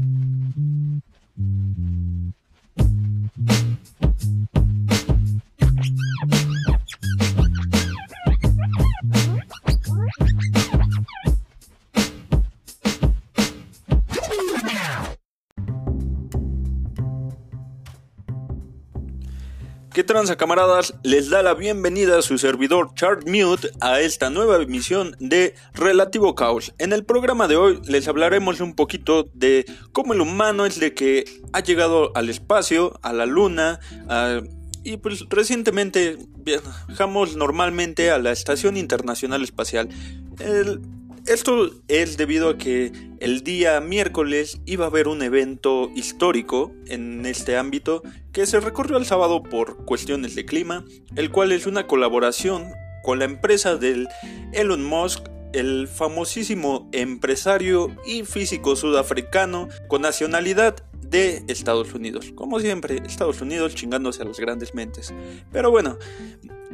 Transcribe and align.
Mm-hmm. 0.00 0.98
¿Qué 20.20 20.26
tranza 20.26 20.36
camaradas? 20.36 20.92
Les 21.02 21.30
da 21.30 21.42
la 21.42 21.54
bienvenida 21.54 22.20
su 22.20 22.36
servidor 22.36 22.92
Chart 22.94 23.26
Mute 23.26 23.70
a 23.80 24.02
esta 24.02 24.28
nueva 24.28 24.56
emisión 24.56 25.16
de 25.18 25.54
Relativo 25.72 26.34
Caos. 26.34 26.74
En 26.76 26.92
el 26.92 27.06
programa 27.06 27.48
de 27.48 27.56
hoy 27.56 27.80
les 27.86 28.06
hablaremos 28.06 28.60
un 28.60 28.74
poquito 28.74 29.30
de 29.32 29.64
cómo 29.92 30.12
el 30.12 30.20
humano 30.20 30.66
es 30.66 30.78
de 30.78 30.92
que 30.92 31.24
ha 31.54 31.60
llegado 31.60 32.12
al 32.14 32.28
espacio, 32.28 33.00
a 33.00 33.14
la 33.14 33.24
luna, 33.24 33.80
y 34.84 34.98
pues 34.98 35.24
recientemente 35.30 36.18
viajamos 36.36 37.34
normalmente 37.36 38.10
a 38.10 38.18
la 38.18 38.30
Estación 38.30 38.76
Internacional 38.76 39.42
Espacial. 39.42 39.88
Esto 41.26 41.70
es 41.88 42.16
debido 42.16 42.50
a 42.50 42.58
que 42.58 42.92
el 43.20 43.42
día 43.42 43.80
miércoles 43.80 44.60
iba 44.66 44.84
a 44.84 44.88
haber 44.88 45.08
un 45.08 45.22
evento 45.22 45.90
histórico 45.94 46.72
en 46.86 47.26
este 47.26 47.56
ámbito 47.56 48.02
que 48.32 48.46
se 48.46 48.60
recorrió 48.60 48.96
el 48.96 49.06
sábado 49.06 49.42
por 49.42 49.84
cuestiones 49.84 50.34
de 50.34 50.44
clima, 50.44 50.84
el 51.16 51.30
cual 51.30 51.52
es 51.52 51.66
una 51.66 51.86
colaboración 51.86 52.66
con 53.02 53.18
la 53.18 53.24
empresa 53.24 53.76
del 53.76 54.08
Elon 54.52 54.84
Musk, 54.84 55.28
el 55.52 55.88
famosísimo 55.88 56.88
empresario 56.92 57.94
y 58.06 58.24
físico 58.24 58.76
sudafricano 58.76 59.68
con 59.88 60.02
nacionalidad 60.02 60.76
de 61.10 61.42
Estados 61.48 61.92
Unidos. 61.92 62.32
Como 62.34 62.60
siempre, 62.60 63.02
Estados 63.04 63.40
Unidos 63.40 63.74
chingándose 63.74 64.22
a 64.22 64.26
las 64.26 64.38
grandes 64.38 64.74
mentes. 64.74 65.12
Pero 65.50 65.70
bueno, 65.70 65.98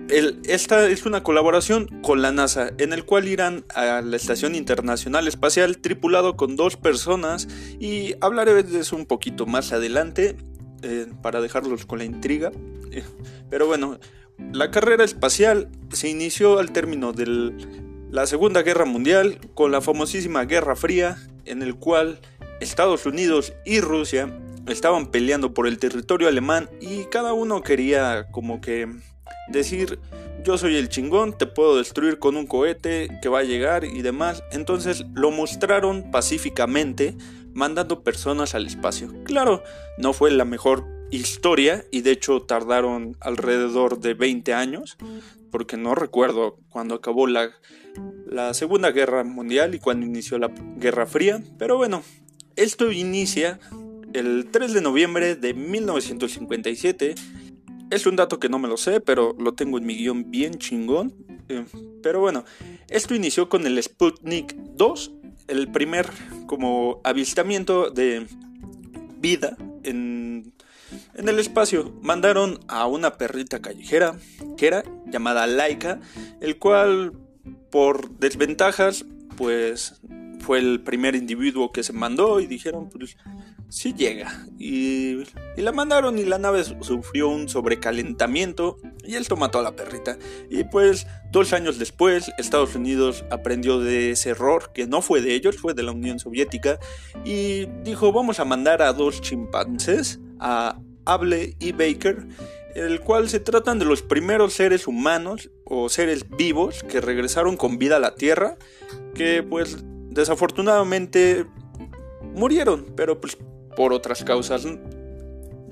esta 0.09 0.89
es 0.89 1.05
una 1.05 1.23
colaboración 1.23 1.87
con 2.03 2.23
la 2.23 2.33
NASA, 2.33 2.71
en 2.79 2.93
el 2.93 3.05
cual 3.05 3.29
irán 3.29 3.65
a 3.75 4.01
la 4.01 4.17
Estación 4.17 4.55
Internacional 4.55 5.27
Espacial 5.27 5.79
tripulado 5.79 6.37
con 6.37 6.57
dos 6.57 6.77
personas 6.77 7.49
y 7.81 8.15
hablaré 8.21 8.63
de 8.63 8.81
eso 8.81 8.97
un 8.97 9.07
poquito 9.07 9.47
más 9.47 9.73
adelante 9.73 10.37
eh, 10.83 11.07
para 11.23 11.41
dejarlos 11.41 11.87
con 11.87 11.99
la 11.99 12.05
intriga. 12.05 12.53
Pero 13.51 13.67
bueno, 13.67 13.99
la 14.53 14.71
carrera 14.71 15.05
espacial 15.05 15.69
se 15.93 16.09
inició 16.09 16.59
al 16.59 16.73
término 16.73 17.13
de 17.13 17.53
la 18.11 18.27
Segunda 18.27 18.63
Guerra 18.63 18.85
Mundial 18.85 19.39
con 19.55 19.73
la 19.73 19.81
famosísima 19.81 20.45
Guerra 20.45 20.77
Fría, 20.77 21.17
en 21.45 21.63
el 21.63 21.77
cual 21.77 22.21
Estados 22.61 23.07
Unidos 23.07 23.55
y 23.65 23.81
Rusia 23.81 24.33
estaban 24.67 25.07
peleando 25.07 25.55
por 25.55 25.67
el 25.67 25.79
territorio 25.79 26.29
alemán 26.29 26.69
y 26.81 27.05
cada 27.05 27.33
uno 27.33 27.63
quería 27.63 28.29
como 28.31 28.61
que 28.61 28.89
decir 29.49 29.99
yo 30.47 30.57
soy 30.59 30.77
el 30.77 30.89
chingón, 30.89 31.37
te 31.37 31.47
puedo 31.47 31.77
destruir 31.77 32.21
con 32.21 32.37
un 32.37 32.47
cohete 32.47 33.09
que 33.21 33.29
va 33.29 33.41
a 33.41 33.45
llegar 33.45 33.85
y 33.85 34.03
demás. 34.03 34.45
Entonces 34.53 35.05
lo 35.13 35.33
mostraron 35.33 36.13
pacíficamente 36.13 37.17
mandando 37.53 38.05
personas 38.05 38.55
al 38.55 38.65
espacio. 38.65 39.13
Claro, 39.25 39.65
no 39.99 40.13
fue 40.13 40.31
la 40.31 40.45
mejor 40.45 40.87
historia 41.11 41.85
y 41.91 42.03
de 42.03 42.13
hecho 42.13 42.43
tardaron 42.43 43.17
alrededor 43.21 43.99
de 43.99 44.15
20 44.15 44.55
años, 44.55 44.97
porque 45.51 45.77
no 45.77 45.97
recuerdo 45.97 46.59
cuando 46.69 46.95
acabó 46.95 47.27
la, 47.27 47.51
Segunda 48.53 48.93
Guerra 48.93 49.25
Mundial 49.25 49.75
y 49.75 49.81
cuando 49.81 50.07
inició 50.07 50.39
la 50.39 50.53
Guerra 50.77 51.07
Fría, 51.07 51.43
pero 51.59 51.77
bueno, 51.77 52.03
esto 52.55 52.93
inicia 52.93 53.59
el 54.13 54.49
3 54.51 54.75
de 54.75 54.81
noviembre 54.81 55.35
de 55.35 55.55
1957 55.55 57.15
es 57.91 58.07
un 58.07 58.17
dato 58.17 58.39
que 58.39 58.49
no 58.49 58.59
me 58.59 58.69
lo 58.69 58.77
sé, 58.77 59.01
pero 59.01 59.35
lo 59.39 59.55
tengo 59.55 59.79
en 59.79 59.87
mi 59.87 59.97
guion 59.97 60.31
bien 60.31 60.59
chingón. 60.59 61.15
Eh, 61.49 61.65
pero 62.03 62.21
bueno, 62.21 62.45
esto 62.89 63.15
inició 63.15 63.49
con 63.49 63.67
el 63.67 63.83
Sputnik 63.83 64.55
2, 64.55 65.13
el 65.49 65.71
primer 65.71 66.09
como 66.47 67.01
avistamiento 67.05 67.91
de 67.91 68.27
vida 69.19 69.57
en, 69.83 70.53
en 71.15 71.29
el 71.29 71.39
espacio. 71.39 71.95
Mandaron 72.03 72.61
a 72.69 72.87
una 72.87 73.17
perrita 73.17 73.61
callejera, 73.61 74.19
que 74.57 74.67
era 74.67 74.85
llamada 75.07 75.47
Laika, 75.47 76.01
el 76.41 76.59
cual 76.59 77.13
por 77.71 78.11
desventajas, 78.19 79.05
pues 79.37 80.01
fue 80.41 80.59
el 80.59 80.81
primer 80.81 81.15
individuo 81.17 81.73
que 81.73 81.83
se 81.83 81.93
mandó 81.93 82.41
y 82.41 82.47
dijeron, 82.47 82.89
pues 82.89 83.17
sí 83.69 83.95
llega. 83.95 84.47
Y, 84.59 85.25
la 85.57 85.73
mandaron 85.73 86.19
y 86.19 86.25
la 86.25 86.39
nave 86.39 86.65
sufrió 86.65 87.29
un 87.29 87.49
sobrecalentamiento 87.49 88.79
y 89.05 89.15
él 89.15 89.27
mató 89.37 89.59
a 89.59 89.63
la 89.63 89.77
perrita. 89.77 90.19
Y 90.51 90.65
pues 90.65 91.07
dos 91.33 91.53
años 91.53 91.79
después 91.79 92.31
Estados 92.39 92.75
Unidos 92.75 93.25
aprendió 93.31 93.81
de 93.81 94.13
ese 94.13 94.31
error, 94.31 94.73
que 94.73 94.87
no 94.87 95.03
fue 95.03 95.21
de 95.21 95.35
ellos, 95.35 95.57
fue 95.57 95.75
de 95.75 95.83
la 95.83 95.93
Unión 95.93 96.19
Soviética, 96.19 96.79
y 97.25 97.67
dijo 97.83 98.13
vamos 98.13 98.41
a 98.41 98.45
mandar 98.45 98.83
a 98.83 98.93
dos 98.93 99.21
chimpancés, 99.21 100.21
a 100.39 100.79
Able 101.05 101.57
y 101.59 101.73
Baker, 101.73 102.27
el 102.75 103.01
cual 103.01 103.29
se 103.29 103.41
tratan 103.41 103.79
de 103.79 103.87
los 103.87 104.03
primeros 104.03 104.53
seres 104.53 104.87
humanos 104.87 105.51
o 105.65 105.89
seres 105.89 106.29
vivos 106.29 106.83
que 106.83 107.01
regresaron 107.01 107.57
con 107.57 107.79
vida 107.79 107.97
a 107.97 108.01
la 108.01 108.15
Tierra, 108.15 108.57
que 109.15 109.43
pues 109.43 109.79
desafortunadamente 110.11 111.47
murieron, 112.35 112.87
pero 112.95 113.21
pues 113.21 113.39
por 113.77 113.93
otras 113.93 114.25
causas. 114.25 114.67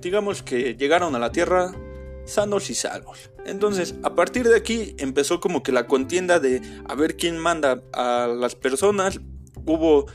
Digamos 0.00 0.42
que 0.42 0.76
llegaron 0.76 1.14
a 1.14 1.18
la 1.18 1.32
Tierra 1.32 1.72
sanos 2.26 2.70
y 2.70 2.74
salvos. 2.74 3.30
Entonces, 3.46 3.96
a 4.02 4.14
partir 4.14 4.48
de 4.48 4.56
aquí 4.56 4.94
empezó 4.98 5.40
como 5.40 5.62
que 5.62 5.72
la 5.72 5.86
contienda 5.86 6.40
de 6.40 6.62
a 6.86 6.94
ver 6.94 7.16
quién 7.16 7.38
manda 7.38 7.82
a 7.92 8.26
las 8.26 8.54
personas. 8.54 9.20
Hubo 9.66 10.06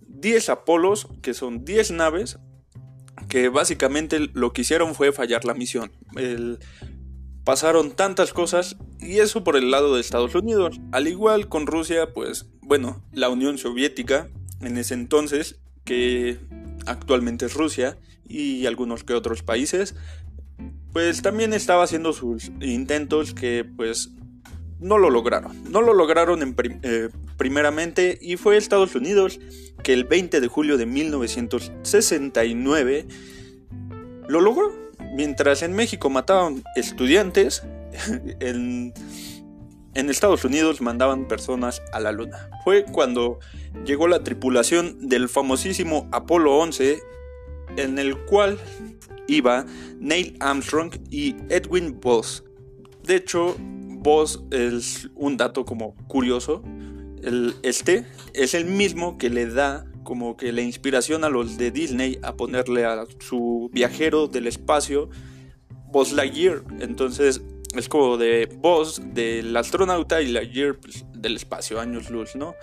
10 0.00 0.48
Apolos, 0.48 1.08
que 1.22 1.34
son 1.34 1.64
10 1.64 1.92
naves, 1.92 2.38
que 3.28 3.48
básicamente 3.48 4.30
lo 4.32 4.52
que 4.52 4.62
hicieron 4.62 4.94
fue 4.94 5.12
fallar 5.12 5.44
la 5.44 5.54
misión. 5.54 5.92
pasaron 7.44 7.90
tantas 7.90 8.32
cosas 8.32 8.76
y 9.00 9.18
eso 9.18 9.42
por 9.42 9.56
el 9.56 9.70
lado 9.70 9.94
de 9.94 10.00
Estados 10.00 10.34
Unidos. 10.34 10.80
Al 10.92 11.08
igual 11.08 11.48
con 11.48 11.66
Rusia, 11.66 12.12
pues 12.12 12.46
bueno, 12.60 13.02
la 13.12 13.28
Unión 13.28 13.58
Soviética 13.58 14.28
en 14.60 14.78
ese 14.78 14.94
entonces, 14.94 15.60
que 15.84 16.38
actualmente 16.86 17.46
es 17.46 17.54
Rusia, 17.54 17.98
y 18.26 18.66
algunos 18.66 19.04
que 19.04 19.14
otros 19.14 19.42
países, 19.42 19.94
pues 20.92 21.22
también 21.22 21.52
estaba 21.52 21.84
haciendo 21.84 22.12
sus 22.12 22.50
intentos 22.60 23.34
que 23.34 23.64
pues 23.64 24.10
no 24.78 24.98
lo 24.98 25.10
lograron. 25.10 25.52
No 25.70 25.80
lo 25.80 25.94
lograron 25.94 26.56
eh, 26.82 27.08
primeramente 27.36 28.18
y 28.20 28.36
fue 28.36 28.56
Estados 28.56 28.94
Unidos 28.94 29.40
que 29.82 29.92
el 29.92 30.04
20 30.04 30.40
de 30.40 30.48
julio 30.48 30.76
de 30.76 30.86
1969 30.86 33.06
lo 34.28 34.40
logró. 34.40 34.72
Mientras 35.14 35.62
en 35.62 35.74
México 35.74 36.10
mataban 36.10 36.62
estudiantes, 36.74 37.62
en 38.40 38.92
en 39.94 40.08
Estados 40.10 40.44
Unidos 40.44 40.80
mandaban 40.80 41.28
personas 41.28 41.82
a 41.92 42.00
la 42.00 42.12
Luna. 42.12 42.50
Fue 42.64 42.84
cuando 42.84 43.38
llegó 43.84 44.08
la 44.08 44.24
tripulación 44.24 45.08
del 45.08 45.28
famosísimo 45.28 46.08
Apolo 46.12 46.56
11, 46.58 47.00
en 47.76 47.98
el 47.98 48.16
cual 48.24 48.58
iba 49.28 49.66
Neil 49.98 50.36
Armstrong 50.40 50.92
y 51.10 51.36
Edwin 51.48 52.00
Buzz. 52.00 52.44
De 53.02 53.16
hecho, 53.16 53.56
Buzz 53.58 54.42
es 54.50 55.10
un 55.14 55.36
dato 55.36 55.64
como 55.64 55.94
curioso. 56.08 56.62
Este 57.62 58.06
es 58.34 58.54
el 58.54 58.64
mismo 58.64 59.18
que 59.18 59.30
le 59.30 59.46
da 59.46 59.86
como 60.02 60.36
que 60.36 60.52
la 60.52 60.62
inspiración 60.62 61.22
a 61.22 61.28
los 61.28 61.56
de 61.58 61.70
Disney 61.70 62.18
a 62.22 62.34
ponerle 62.34 62.84
a 62.84 63.04
su 63.20 63.70
viajero 63.72 64.26
del 64.26 64.46
espacio 64.48 65.08
Buzz 65.92 66.12
Lightyear. 66.12 66.64
Entonces 66.80 67.42
es 67.74 67.88
como 67.88 68.16
de 68.16 68.48
voz 68.58 69.00
del 69.14 69.56
astronauta 69.56 70.20
y 70.22 70.28
la 70.28 70.42
year 70.42 70.78
pues, 70.78 71.04
del 71.14 71.36
espacio, 71.36 71.80
años 71.80 72.10
luz, 72.10 72.36
¿no? 72.36 72.54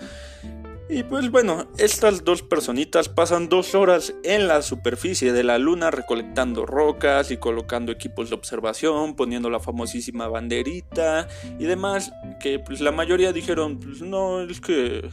Y 0.92 1.04
pues 1.04 1.30
bueno, 1.30 1.68
estas 1.78 2.24
dos 2.24 2.42
personitas 2.42 3.08
pasan 3.08 3.48
dos 3.48 3.76
horas 3.76 4.12
en 4.24 4.48
la 4.48 4.60
superficie 4.60 5.32
de 5.32 5.44
la 5.44 5.56
luna 5.56 5.92
recolectando 5.92 6.66
rocas 6.66 7.30
y 7.30 7.36
colocando 7.36 7.92
equipos 7.92 8.28
de 8.28 8.34
observación, 8.34 9.14
poniendo 9.14 9.50
la 9.50 9.60
famosísima 9.60 10.26
banderita 10.26 11.28
y 11.60 11.66
demás, 11.66 12.12
que 12.40 12.58
pues 12.58 12.80
la 12.80 12.90
mayoría 12.90 13.32
dijeron, 13.32 13.78
pues 13.78 14.02
no, 14.02 14.40
es 14.40 14.60
que 14.60 15.08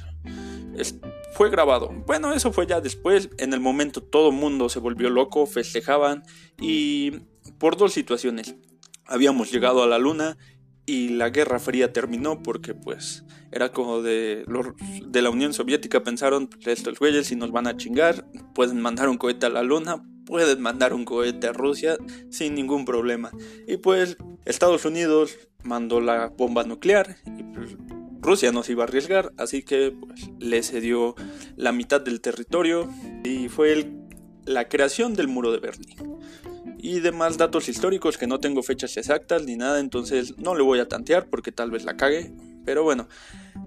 fue 1.33 1.51
grabado. 1.51 1.89
Bueno, 2.07 2.33
eso 2.33 2.51
fue 2.51 2.65
ya 2.65 2.81
después, 2.81 3.29
en 3.37 3.53
el 3.53 3.59
momento 3.59 4.01
todo 4.01 4.31
mundo 4.31 4.69
se 4.69 4.79
volvió 4.79 5.11
loco, 5.11 5.45
festejaban 5.45 6.23
y 6.59 7.11
por 7.59 7.77
dos 7.77 7.93
situaciones 7.93 8.55
habíamos 9.07 9.51
llegado 9.51 9.83
a 9.83 9.87
la 9.87 9.97
luna 9.97 10.37
y 10.85 11.09
la 11.09 11.29
Guerra 11.29 11.59
Fría 11.59 11.91
terminó 11.91 12.41
porque 12.41 12.73
pues 12.73 13.25
era 13.51 13.71
como 13.71 14.01
de, 14.01 14.45
la 15.13 15.29
Unión 15.29 15.53
Soviética 15.53 16.03
pensaron, 16.03 16.47
pues, 16.47 16.67
estos 16.67 16.97
güeyes 16.97 17.27
si 17.27 17.35
nos 17.35 17.51
van 17.51 17.67
a 17.67 17.75
chingar, 17.75 18.25
pueden 18.55 18.79
mandar 18.79 19.09
un 19.09 19.17
cohete 19.17 19.45
a 19.45 19.49
la 19.49 19.63
luna, 19.63 20.03
pueden 20.25 20.61
mandar 20.61 20.93
un 20.93 21.05
cohete 21.05 21.47
a 21.47 21.53
Rusia 21.53 21.97
sin 22.29 22.55
ningún 22.55 22.85
problema. 22.85 23.31
Y 23.67 23.77
pues 23.77 24.17
Estados 24.45 24.85
Unidos 24.85 25.37
mandó 25.63 25.99
la 25.99 26.29
bomba 26.29 26.63
nuclear 26.63 27.17
y 27.25 27.43
pues, 27.43 27.75
Rusia 28.21 28.51
no 28.51 28.63
se 28.63 28.71
iba 28.71 28.83
a 28.83 28.87
arriesgar, 28.87 29.33
así 29.37 29.63
que 29.63 29.91
pues, 29.91 30.29
le 30.39 30.63
cedió 30.63 31.15
la 31.57 31.73
mitad 31.73 31.99
del 31.99 32.21
territorio 32.21 32.89
y 33.25 33.49
fue 33.49 33.91
la 34.45 34.69
creación 34.69 35.13
del 35.15 35.27
muro 35.27 35.51
de 35.51 35.59
Berlín 35.59 36.17
y 36.77 36.99
demás 36.99 37.37
datos 37.37 37.69
históricos 37.69 38.17
que 38.17 38.27
no 38.27 38.39
tengo 38.39 38.63
fechas 38.63 38.95
exactas 38.97 39.43
ni 39.43 39.55
nada, 39.55 39.79
entonces 39.79 40.37
no 40.37 40.55
le 40.55 40.63
voy 40.63 40.79
a 40.79 40.87
tantear 40.87 41.27
porque 41.27 41.51
tal 41.51 41.71
vez 41.71 41.85
la 41.85 41.97
cague. 41.97 42.31
Pero 42.65 42.83
bueno, 42.83 43.07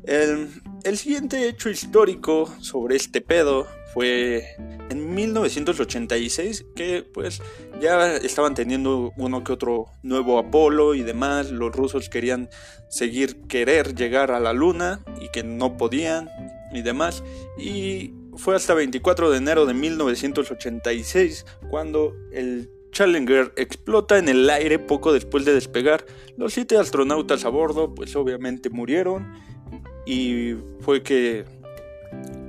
el, 0.05 0.49
el 0.85 0.99
siguiente 0.99 1.49
hecho 1.49 1.71
histórico 1.71 2.53
sobre 2.61 2.97
este 2.97 3.21
pedo 3.21 3.67
fue 3.93 4.57
en 4.91 5.15
1986 5.15 6.67
que 6.77 7.03
pues 7.03 7.43
ya 7.81 8.17
estaban 8.17 8.55
teniendo 8.55 9.13
uno 9.17 9.43
que 9.43 9.53
otro 9.53 9.87
nuevo 10.03 10.39
Apolo 10.39 10.95
y 10.95 11.03
demás, 11.03 11.51
los 11.51 11.75
rusos 11.75 12.09
querían 12.09 12.49
seguir 12.89 13.43
querer 13.49 13.95
llegar 13.95 14.31
a 14.31 14.41
la 14.41 14.53
luna 14.53 15.01
y 15.21 15.29
que 15.31 15.43
no 15.43 15.77
podían 15.77 16.29
y 16.73 16.83
demás 16.83 17.25
y 17.59 18.13
fue 18.37 18.55
hasta 18.55 18.75
24 18.75 19.31
de 19.31 19.39
enero 19.39 19.67
de 19.67 19.75
1986 19.75 21.47
cuando 21.69 22.15
el 22.33 22.71
Challenger 23.01 23.55
explota 23.57 24.19
en 24.19 24.29
el 24.29 24.51
aire 24.51 24.79
poco 24.79 25.15
después 25.15 25.47
de 25.47 25.55
despegar. 25.55 26.05
Los 26.37 26.53
siete 26.53 26.77
astronautas 26.77 27.47
a 27.47 27.49
bordo 27.49 27.95
pues 27.95 28.15
obviamente 28.15 28.69
murieron 28.69 29.33
y 30.05 30.53
fue 30.81 31.03
que 31.03 31.47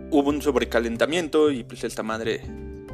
hubo 0.09 0.29
un 0.29 0.41
sobrecalentamiento 0.41 1.51
y 1.51 1.63
pues 1.63 1.85
esta 1.85 2.03
madre 2.03 2.41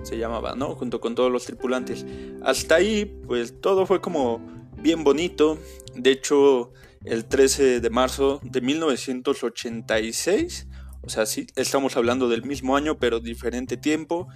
se 0.04 0.20
llamaba, 0.20 0.54
¿no? 0.54 0.76
Junto 0.76 1.02
con 1.02 1.16
todos 1.16 1.32
los 1.32 1.46
tripulantes. 1.46 2.06
Hasta 2.44 2.76
ahí 2.76 3.06
pues 3.26 3.60
todo 3.60 3.88
fue 3.88 4.02
como 4.02 4.40
bien 4.78 5.04
bonito. 5.04 5.58
De 5.96 6.12
hecho 6.12 6.74
el 7.06 7.26
13 7.26 7.80
de 7.80 7.90
marzo 7.90 8.40
de 8.44 8.62
1986, 8.62 10.68
o 11.02 11.10
sea, 11.10 11.26
sí, 11.26 11.48
estamos 11.56 11.98
hablando 11.98 12.30
del 12.30 12.44
mismo 12.44 12.78
año 12.78 13.00
pero 13.00 13.20
diferente 13.20 13.78
tiempo, 13.78 14.28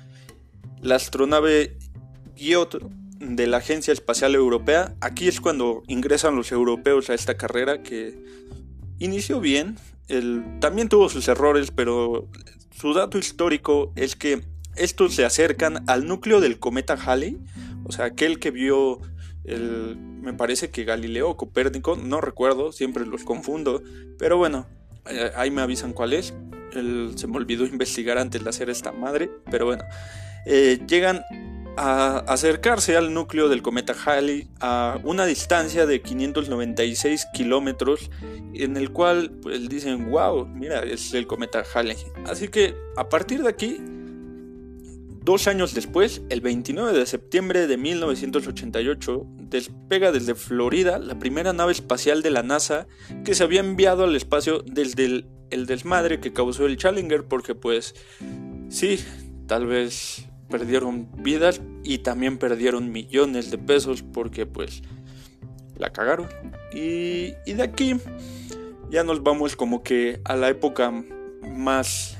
la 0.82 0.96
astronave 0.96 1.78
Giotto 2.36 2.90
de 3.22 3.48
la 3.48 3.58
Agencia 3.58 3.94
Espacial 3.94 4.36
Europea. 4.36 4.96
Aquí 5.00 5.28
es 5.28 5.40
cuando 5.40 5.84
ingresan 5.88 6.36
los 6.36 6.52
europeos 6.52 7.10
a 7.10 7.14
esta 7.14 7.38
carrera 7.38 7.84
que 7.84 8.18
inició 9.00 9.40
bien. 9.40 9.78
también 10.60 10.90
tuvo 10.90 11.08
sus 11.08 11.28
errores, 11.28 11.72
pero 11.72 12.28
su 12.72 12.94
dato 12.94 13.18
histórico 13.18 13.94
es 13.96 14.16
que 14.16 14.42
estos 14.76 15.14
se 15.14 15.24
acercan 15.24 15.84
al 15.88 16.08
núcleo 16.08 16.42
del 16.42 16.60
cometa 16.60 16.94
Halley, 16.96 17.38
o 17.86 17.92
sea, 17.92 18.06
aquel 18.06 18.40
que 18.40 18.52
vio 18.52 19.00
el, 19.44 19.98
me 19.98 20.34
parece 20.34 20.70
que 20.70 20.84
Galileo 20.84 21.30
o 21.30 21.38
Copérnico, 21.38 21.96
no 21.96 22.22
recuerdo, 22.22 22.72
siempre 22.72 23.06
los 23.06 23.24
confundo, 23.24 23.82
pero 24.18 24.38
bueno, 24.38 24.68
eh, 25.10 25.32
ahí 25.36 25.52
me 25.52 25.62
avisan 25.62 25.94
cuál 25.94 26.14
es. 26.14 26.34
se 26.72 27.28
me 27.28 27.38
olvidó 27.38 27.66
investigar 27.66 28.18
antes 28.18 28.44
de 28.44 28.50
hacer 28.50 28.70
esta 28.70 28.92
madre, 28.92 29.30
pero 29.50 29.66
bueno, 29.66 29.84
eh, 30.46 30.80
llegan 30.88 31.22
a 31.78 32.18
acercarse 32.28 32.98
al 32.98 33.14
núcleo 33.14 33.50
del 33.50 33.62
cometa 33.62 33.96
Halley 34.06 34.48
a 34.60 35.00
una 35.04 35.26
distancia 35.26 35.86
de 35.86 36.02
596 36.02 37.28
kilómetros, 37.34 38.10
en 38.54 38.78
el 38.78 38.92
cual 38.92 39.32
pues 39.42 39.70
dicen, 39.70 40.10
wow, 40.12 40.46
mira, 40.46 40.82
es 40.82 41.14
el 41.14 41.28
cometa 41.28 41.64
Halley. 41.74 41.98
Así 42.26 42.50
que 42.50 42.76
a 42.98 43.10
partir 43.10 43.42
de 43.44 43.50
aquí, 43.50 43.78
dos 45.24 45.48
años 45.48 45.74
después, 45.74 46.22
el 46.30 46.42
29 46.42 46.98
de 46.98 47.06
septiembre 47.06 47.68
de 47.68 47.78
1988, 47.78 49.26
despega 49.40 50.12
desde 50.12 50.36
Florida 50.36 51.00
la 51.00 51.20
primera 51.20 51.54
nave 51.54 51.72
espacial 51.72 52.22
de 52.22 52.32
la 52.32 52.44
NASA 52.44 52.88
que 53.24 53.34
se 53.34 53.44
había 53.44 53.62
enviado 53.62 54.04
al 54.04 54.16
espacio 54.16 54.64
desde 54.66 55.06
el, 55.06 55.28
el 55.52 55.66
desmadre 55.66 56.20
que 56.20 56.34
causó 56.34 56.66
el 56.66 56.78
Challenger, 56.78 57.26
porque 57.26 57.56
pues 57.56 57.96
sí, 58.70 59.00
tal 59.48 59.68
vez 59.68 60.26
perdieron 60.51 61.09
vidas 61.18 61.62
y 61.83 62.00
también 62.00 62.38
perdieron 62.38 62.92
millones 62.92 63.50
de 63.50 63.57
pesos 63.57 64.03
porque 64.03 64.45
pues 64.45 64.83
la 65.77 65.92
cagaron. 65.92 66.27
Y, 66.71 67.33
y 67.48 67.53
de 67.53 67.63
aquí 67.63 67.95
ya 68.92 69.03
nos 69.03 69.24
vamos 69.24 69.56
como 69.56 69.81
que 69.81 70.21
a 70.25 70.36
la 70.36 70.50
época 70.50 70.92
más, 71.48 72.18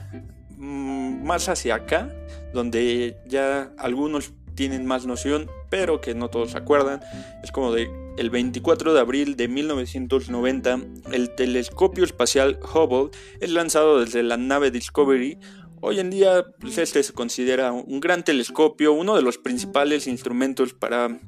mm, 0.57 1.23
más 1.23 1.49
hacia 1.49 1.75
acá, 1.75 2.09
donde 2.53 3.17
ya 3.27 3.71
algunos 3.77 4.33
tienen 4.55 4.85
más 4.85 5.05
noción, 5.05 5.49
pero 5.69 6.01
que 6.01 6.15
no 6.15 6.29
todos 6.29 6.51
se 6.51 6.57
acuerdan. 6.57 7.01
Es 7.43 7.51
como 7.51 7.71
de 7.71 7.89
el 8.17 8.29
24 8.29 8.93
de 8.93 8.99
abril 8.99 9.35
de 9.35 9.47
1990, 9.47 10.79
el 11.11 11.33
telescopio 11.35 12.03
espacial 12.03 12.59
Hubble 12.61 13.11
es 13.39 13.49
lanzado 13.51 13.99
desde 13.99 14.21
la 14.21 14.37
nave 14.37 14.69
Discovery 14.69 15.39
Hoy 15.83 15.99
en 15.99 16.11
día 16.11 16.45
pues, 16.59 16.77
este 16.77 17.01
se 17.01 17.11
considera 17.11 17.71
un 17.71 17.99
gran 17.99 18.23
telescopio, 18.23 18.93
uno 18.93 19.15
de 19.15 19.23
los 19.23 19.39
principales 19.39 20.05
instrumentos 20.05 20.75
para 20.75 21.19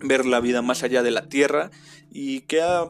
ver 0.00 0.24
la 0.24 0.40
vida 0.40 0.62
más 0.62 0.82
allá 0.82 1.02
de 1.02 1.10
la 1.10 1.28
Tierra 1.28 1.70
y 2.10 2.40
que 2.40 2.62
ha, 2.62 2.88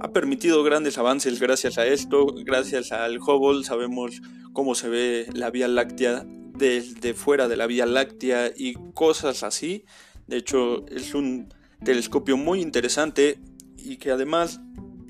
ha 0.00 0.12
permitido 0.12 0.64
grandes 0.64 0.98
avances 0.98 1.38
gracias 1.38 1.78
a 1.78 1.86
esto, 1.86 2.26
gracias 2.44 2.90
al 2.90 3.20
Hubble 3.20 3.62
sabemos 3.62 4.20
cómo 4.52 4.74
se 4.74 4.88
ve 4.88 5.28
la 5.32 5.50
Vía 5.50 5.68
Láctea 5.68 6.24
desde 6.26 7.14
fuera 7.14 7.46
de 7.46 7.56
la 7.56 7.68
Vía 7.68 7.86
Láctea 7.86 8.50
y 8.56 8.74
cosas 8.92 9.44
así. 9.44 9.84
De 10.26 10.38
hecho 10.38 10.84
es 10.88 11.14
un 11.14 11.54
telescopio 11.84 12.36
muy 12.36 12.60
interesante 12.60 13.38
y 13.76 13.98
que 13.98 14.10
además 14.10 14.60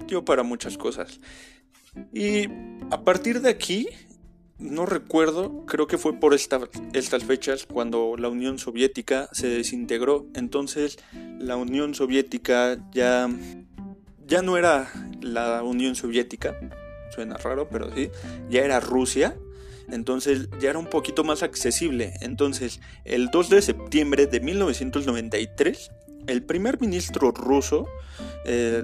dio 0.06 0.22
para 0.22 0.42
muchas 0.42 0.76
cosas. 0.76 1.18
Y 2.12 2.48
a 2.90 3.04
partir 3.04 3.40
de 3.40 3.48
aquí 3.48 3.88
no 4.58 4.86
recuerdo, 4.86 5.64
creo 5.66 5.86
que 5.86 5.98
fue 5.98 6.14
por 6.14 6.32
estas 6.34 7.24
fechas 7.24 7.66
cuando 7.66 8.16
la 8.16 8.28
Unión 8.28 8.58
Soviética 8.58 9.28
se 9.32 9.48
desintegró. 9.48 10.26
Entonces 10.34 10.98
la 11.38 11.56
Unión 11.56 11.94
Soviética 11.94 12.78
ya, 12.92 13.28
ya 14.26 14.42
no 14.42 14.56
era 14.56 14.90
la 15.20 15.62
Unión 15.62 15.96
Soviética, 15.96 16.56
suena 17.14 17.36
raro, 17.36 17.68
pero 17.68 17.94
sí, 17.94 18.10
ya 18.48 18.62
era 18.62 18.80
Rusia. 18.80 19.36
Entonces 19.90 20.48
ya 20.60 20.70
era 20.70 20.78
un 20.78 20.86
poquito 20.86 21.24
más 21.24 21.42
accesible. 21.42 22.14
Entonces 22.20 22.80
el 23.04 23.28
2 23.28 23.50
de 23.50 23.62
septiembre 23.62 24.26
de 24.26 24.40
1993, 24.40 25.90
el 26.26 26.42
primer 26.42 26.80
ministro 26.80 27.32
ruso, 27.32 27.86
eh, 28.46 28.82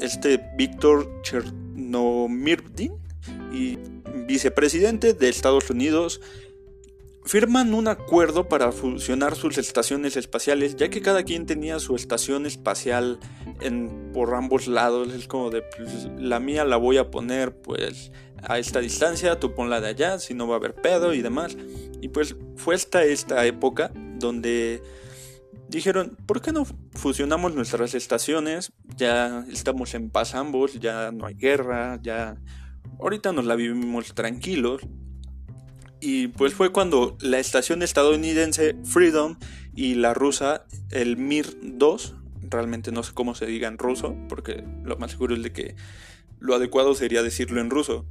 este 0.00 0.40
Víctor 0.56 1.22
Chernomyrdin, 1.22 3.05
y 3.52 3.78
vicepresidente 4.26 5.14
de 5.14 5.28
Estados 5.28 5.70
Unidos 5.70 6.20
firman 7.26 7.74
un 7.74 7.88
acuerdo 7.88 8.48
para 8.48 8.70
fusionar 8.70 9.34
sus 9.34 9.58
estaciones 9.58 10.16
espaciales, 10.16 10.76
ya 10.76 10.88
que 10.88 11.02
cada 11.02 11.24
quien 11.24 11.44
tenía 11.44 11.80
su 11.80 11.96
estación 11.96 12.46
espacial 12.46 13.18
en, 13.60 14.12
por 14.12 14.34
ambos 14.34 14.68
lados. 14.68 15.12
Es 15.12 15.26
como 15.26 15.50
de, 15.50 15.62
pues, 15.76 16.08
la 16.18 16.38
mía 16.38 16.64
la 16.64 16.76
voy 16.76 16.98
a 16.98 17.10
poner 17.10 17.60
pues 17.60 18.12
a 18.42 18.58
esta 18.58 18.80
distancia, 18.80 19.40
tú 19.40 19.54
ponla 19.54 19.80
de 19.80 19.88
allá, 19.88 20.18
si 20.20 20.34
no 20.34 20.46
va 20.46 20.54
a 20.54 20.58
haber 20.58 20.74
pedo 20.74 21.14
y 21.14 21.20
demás. 21.20 21.56
Y 22.00 22.08
pues 22.08 22.36
fue 22.54 22.76
hasta 22.76 23.02
esta 23.02 23.44
época 23.44 23.90
donde 23.94 24.80
dijeron, 25.68 26.16
¿por 26.26 26.40
qué 26.40 26.52
no 26.52 26.64
fusionamos 26.92 27.54
nuestras 27.54 27.94
estaciones? 27.94 28.72
Ya 28.96 29.44
estamos 29.50 29.94
en 29.94 30.10
paz 30.10 30.36
ambos, 30.36 30.78
ya 30.78 31.10
no 31.10 31.26
hay 31.26 31.34
guerra, 31.34 31.98
ya 32.02 32.36
ahorita 33.00 33.32
nos 33.32 33.44
la 33.44 33.56
vivimos 33.56 34.14
tranquilos. 34.14 34.82
Y 36.00 36.28
pues 36.28 36.54
fue 36.54 36.72
cuando 36.72 37.16
la 37.20 37.38
estación 37.38 37.82
estadounidense 37.82 38.76
Freedom 38.84 39.36
y 39.74 39.94
la 39.94 40.14
rusa, 40.14 40.66
el 40.90 41.16
Mir 41.16 41.58
2, 41.62 42.14
realmente 42.42 42.92
no 42.92 43.02
sé 43.02 43.12
cómo 43.14 43.34
se 43.34 43.46
diga 43.46 43.68
en 43.68 43.78
ruso, 43.78 44.16
porque 44.28 44.62
lo 44.84 44.96
más 44.98 45.12
seguro 45.12 45.34
es 45.34 45.42
de 45.42 45.52
que 45.52 45.74
lo 46.38 46.54
adecuado 46.54 46.94
sería 46.94 47.22
decirlo 47.22 47.60
en 47.60 47.70
ruso, 47.70 48.06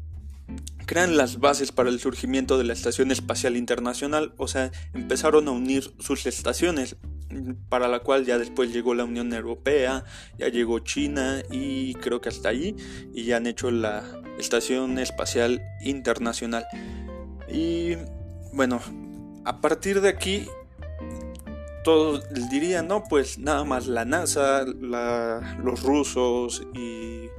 crean 0.86 1.18
las 1.18 1.40
bases 1.40 1.72
para 1.72 1.90
el 1.90 2.00
surgimiento 2.00 2.58
de 2.58 2.64
la 2.64 2.74
Estación 2.74 3.12
Espacial 3.12 3.56
Internacional, 3.56 4.34
o 4.38 4.48
sea, 4.48 4.72
empezaron 4.94 5.48
a 5.48 5.52
unir 5.52 5.94
sus 6.00 6.26
estaciones, 6.26 6.98
para 7.70 7.88
la 7.88 8.00
cual 8.00 8.26
ya 8.26 8.38
después 8.38 8.72
llegó 8.72 8.94
la 8.94 9.04
Unión 9.04 9.34
Europea, 9.34 10.04
ya 10.38 10.48
llegó 10.48 10.80
China 10.80 11.42
y 11.52 11.94
creo 11.96 12.22
que 12.22 12.30
hasta 12.30 12.50
allí, 12.50 12.76
y 13.14 13.24
ya 13.24 13.38
han 13.38 13.48
hecho 13.48 13.72
la 13.72 14.04
Estación 14.38 15.00
Espacial 15.00 15.62
Internacional. 15.82 16.66
Y 17.52 17.96
bueno, 18.54 18.82
a 19.44 19.62
partir 19.62 20.02
de 20.02 20.10
aquí, 20.10 20.48
todos 21.84 22.24
dirían, 22.50 22.88
no, 22.88 23.04
pues 23.04 23.38
nada 23.38 23.64
más 23.64 23.88
la 23.88 24.06
NASA, 24.06 24.66
los 24.66 25.84
rusos 25.84 26.64
y 26.74 27.30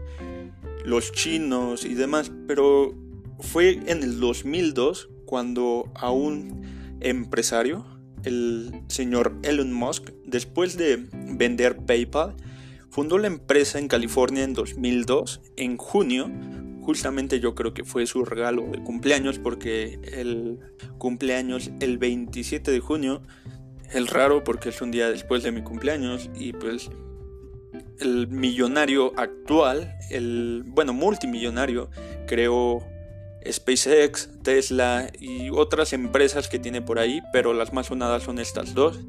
los 0.84 1.10
chinos 1.10 1.84
y 1.84 1.94
demás, 1.94 2.30
pero 2.46 2.94
fue 3.40 3.80
en 3.86 4.02
el 4.02 4.20
2002 4.20 5.08
cuando 5.26 5.90
a 5.96 6.12
un 6.12 6.96
empresario, 7.00 7.84
el 8.26 8.82
señor 8.88 9.34
Elon 9.42 9.72
Musk, 9.72 10.10
después 10.24 10.76
de 10.76 11.06
vender 11.12 11.76
PayPal, 11.76 12.34
fundó 12.90 13.18
la 13.18 13.28
empresa 13.28 13.78
en 13.78 13.88
California 13.88 14.44
en 14.44 14.52
2002, 14.52 15.40
en 15.56 15.76
junio, 15.76 16.30
justamente 16.82 17.40
yo 17.40 17.54
creo 17.54 17.74
que 17.74 17.84
fue 17.84 18.06
su 18.06 18.24
regalo 18.24 18.62
de 18.70 18.82
cumpleaños 18.82 19.38
porque 19.38 19.98
el 20.12 20.58
cumpleaños 20.98 21.70
el 21.80 21.98
27 21.98 22.70
de 22.70 22.80
junio, 22.80 23.22
el 23.92 24.06
raro 24.06 24.44
porque 24.44 24.68
es 24.68 24.80
un 24.80 24.90
día 24.90 25.08
después 25.10 25.42
de 25.42 25.52
mi 25.52 25.62
cumpleaños 25.62 26.30
y 26.38 26.52
pues 26.52 26.90
el 27.98 28.28
millonario 28.28 29.12
actual, 29.16 29.96
el 30.10 30.64
bueno, 30.66 30.92
multimillonario, 30.92 31.90
creó 32.26 32.82
SpaceX, 33.50 34.30
Tesla 34.42 35.10
y 35.18 35.50
otras 35.50 35.92
empresas 35.92 36.48
que 36.48 36.58
tiene 36.58 36.82
por 36.82 36.98
ahí, 36.98 37.22
pero 37.32 37.52
las 37.52 37.72
más 37.72 37.86
sonadas 37.86 38.24
son 38.24 38.38
estas 38.38 38.74
dos. 38.74 39.00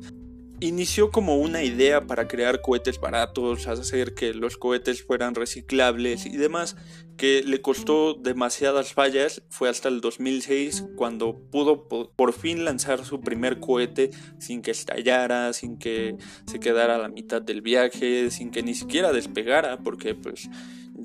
Inició 0.60 1.12
como 1.12 1.38
una 1.38 1.64
idea 1.64 2.08
para 2.08 2.28
crear 2.28 2.62
cohetes 2.62 3.00
baratos, 3.00 3.68
hacer 3.68 4.16
que 4.16 4.34
los 4.34 4.58
cohetes 4.58 5.04
fueran 5.04 5.36
reciclables 5.36 6.26
y 6.26 6.36
demás, 6.36 6.76
que 7.16 7.44
le 7.44 7.62
costó 7.62 8.16
demasiadas 8.16 8.92
fallas. 8.92 9.44
Fue 9.50 9.70
hasta 9.70 9.88
el 9.88 10.02
2006 10.02 10.86
cuando 10.96 11.40
pudo 11.52 11.88
por 11.88 12.34
fin 12.34 12.66
lanzar 12.66 13.06
su 13.06 13.22
primer 13.22 13.60
cohete 13.60 14.10
sin 14.40 14.64
que 14.64 14.72
estallara, 14.72 15.54
sin 15.54 15.78
que 15.78 16.18
se 16.48 16.60
quedara 16.60 16.96
a 16.96 17.00
la 17.00 17.10
mitad 17.10 17.40
del 17.40 17.62
viaje, 17.62 18.32
sin 18.32 18.50
que 18.50 18.64
ni 18.64 18.74
siquiera 18.74 19.14
despegara, 19.14 19.78
porque 19.84 20.16
pues 20.16 20.50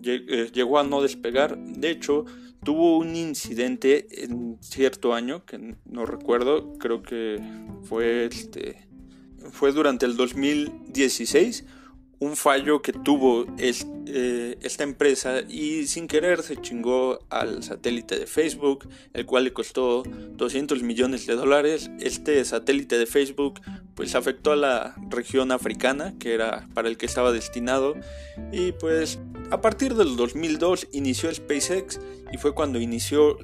eh, 0.02 0.50
llegó 0.54 0.78
a 0.78 0.84
no 0.84 1.02
despegar. 1.02 1.58
De 1.58 1.90
hecho, 1.90 2.24
tuvo 2.64 2.98
un 2.98 3.16
incidente 3.16 4.24
en 4.24 4.58
cierto 4.60 5.14
año 5.14 5.44
que 5.44 5.76
no 5.84 6.06
recuerdo, 6.06 6.74
creo 6.78 7.02
que 7.02 7.40
fue 7.82 8.26
este 8.26 8.88
fue 9.50 9.72
durante 9.72 10.06
el 10.06 10.16
2016 10.16 11.64
un 12.22 12.36
fallo 12.36 12.82
que 12.82 12.92
tuvo 12.92 13.46
eh, 13.58 14.56
esta 14.62 14.84
empresa 14.84 15.40
y 15.40 15.88
sin 15.88 16.06
querer 16.06 16.42
se 16.42 16.56
chingó 16.56 17.18
al 17.30 17.64
satélite 17.64 18.16
de 18.16 18.26
Facebook, 18.28 18.88
el 19.12 19.26
cual 19.26 19.42
le 19.42 19.52
costó 19.52 20.04
200 20.04 20.84
millones 20.84 21.26
de 21.26 21.34
dólares. 21.34 21.90
Este 21.98 22.44
satélite 22.44 22.96
de 22.96 23.06
Facebook 23.06 23.60
pues 23.96 24.14
afectó 24.14 24.52
a 24.52 24.56
la 24.56 24.94
región 25.10 25.50
africana, 25.50 26.14
que 26.20 26.32
era 26.32 26.68
para 26.74 26.88
el 26.88 26.96
que 26.96 27.06
estaba 27.06 27.32
destinado, 27.32 27.96
y 28.52 28.70
pues 28.70 29.18
a 29.52 29.60
partir 29.60 29.94
del 29.94 30.16
2002 30.16 30.88
inició 30.92 31.32
SpaceX 31.32 32.00
y 32.32 32.38
fue 32.38 32.54
cuando 32.54 32.80
inició 32.80 33.36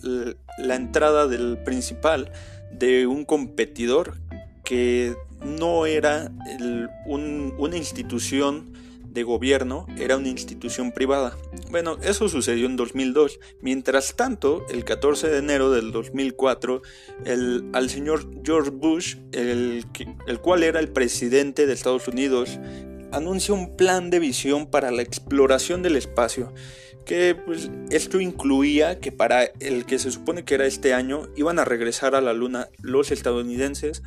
la 0.57 0.75
entrada 0.75 1.27
del 1.27 1.59
principal 1.59 2.33
de 2.73 3.07
un 3.07 3.27
competidor 3.27 4.17
que 4.65 5.15
no 5.45 5.85
era 5.85 6.33
una 7.05 7.77
institución 7.77 8.73
de 9.05 9.23
gobierno, 9.23 9.87
era 9.99 10.17
una 10.17 10.29
institución 10.29 10.93
privada. 10.93 11.37
Bueno, 11.71 11.99
eso 12.03 12.29
sucedió 12.29 12.67
en 12.67 12.77
2002. 12.77 13.39
Mientras 13.61 14.17
tanto, 14.17 14.65
el 14.71 14.85
14 14.85 15.29
de 15.29 15.39
enero 15.39 15.71
del 15.71 15.93
2004, 15.93 16.83
el, 17.27 17.69
al 17.73 17.91
señor 17.91 18.31
George 18.45 18.71
Bush, 18.71 19.17
el, 19.33 19.85
el 20.27 20.41
cual 20.41 20.63
era 20.63 20.81
el 20.81 20.89
presidente 20.89 21.67
de 21.67 21.73
Estados 21.73 22.09
Unidos, 22.09 22.59
anuncia 23.13 23.55
un 23.55 23.77
plan 23.77 24.11
de 24.11 24.19
visión 24.19 24.67
para 24.67 24.91
la 24.91 25.03
exploración 25.03 25.83
del 25.83 25.97
espacio 25.97 26.53
que 27.05 27.35
pues, 27.35 27.71
esto 27.91 28.21
incluía 28.21 29.01
que 29.01 29.13
para 29.13 29.45
el 29.61 29.87
que 29.87 29.99
se 29.99 30.11
supone 30.11 30.45
que 30.45 30.55
era 30.55 30.67
este 30.67 30.93
año 30.93 31.23
iban 31.37 31.59
a 31.59 31.65
regresar 31.65 32.15
a 32.15 32.21
la 32.21 32.35
luna 32.35 32.69
los 32.83 33.11
estadounidenses 33.11 34.03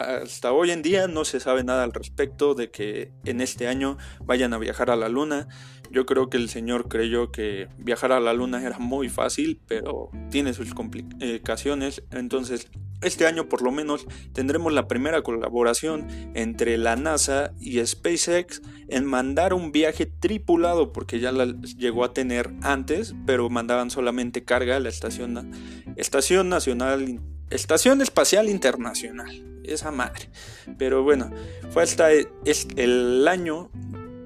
hasta 0.00 0.52
hoy 0.52 0.70
en 0.70 0.82
día 0.82 1.08
no 1.08 1.24
se 1.24 1.40
sabe 1.40 1.64
nada 1.64 1.84
al 1.84 1.92
respecto 1.92 2.54
de 2.54 2.70
que 2.70 3.12
en 3.24 3.40
este 3.40 3.68
año 3.68 3.98
vayan 4.24 4.52
a 4.54 4.58
viajar 4.58 4.90
a 4.90 4.96
la 4.96 5.08
luna. 5.08 5.48
Yo 5.90 6.06
creo 6.06 6.30
que 6.30 6.36
el 6.36 6.48
señor 6.48 6.88
creyó 6.88 7.32
que 7.32 7.68
viajar 7.78 8.12
a 8.12 8.20
la 8.20 8.32
luna 8.32 8.64
era 8.64 8.78
muy 8.78 9.08
fácil, 9.08 9.60
pero 9.66 10.10
tiene 10.30 10.54
sus 10.54 10.74
complicaciones. 10.74 12.02
Entonces, 12.12 12.68
este 13.02 13.26
año 13.26 13.48
por 13.48 13.62
lo 13.62 13.70
menos 13.70 14.06
tendremos 14.32 14.72
la 14.72 14.88
primera 14.88 15.22
colaboración 15.22 16.06
entre 16.34 16.78
la 16.78 16.96
NASA 16.96 17.52
y 17.60 17.84
SpaceX 17.84 18.62
en 18.88 19.04
mandar 19.04 19.54
un 19.54 19.72
viaje 19.72 20.06
tripulado, 20.06 20.92
porque 20.92 21.20
ya 21.20 21.32
la 21.32 21.46
llegó 21.78 22.04
a 22.04 22.12
tener 22.12 22.50
antes, 22.62 23.14
pero 23.26 23.48
mandaban 23.50 23.90
solamente 23.90 24.44
carga 24.44 24.76
a 24.76 24.80
la 24.80 24.88
estación, 24.88 25.52
estación 25.96 26.48
nacional, 26.48 27.20
estación 27.50 28.02
espacial 28.02 28.48
internacional 28.48 29.50
esa 29.64 29.90
madre. 29.90 30.30
Pero 30.78 31.02
bueno, 31.02 31.30
fue 31.70 31.82
hasta 31.82 32.10
el 32.12 33.28
año 33.28 33.70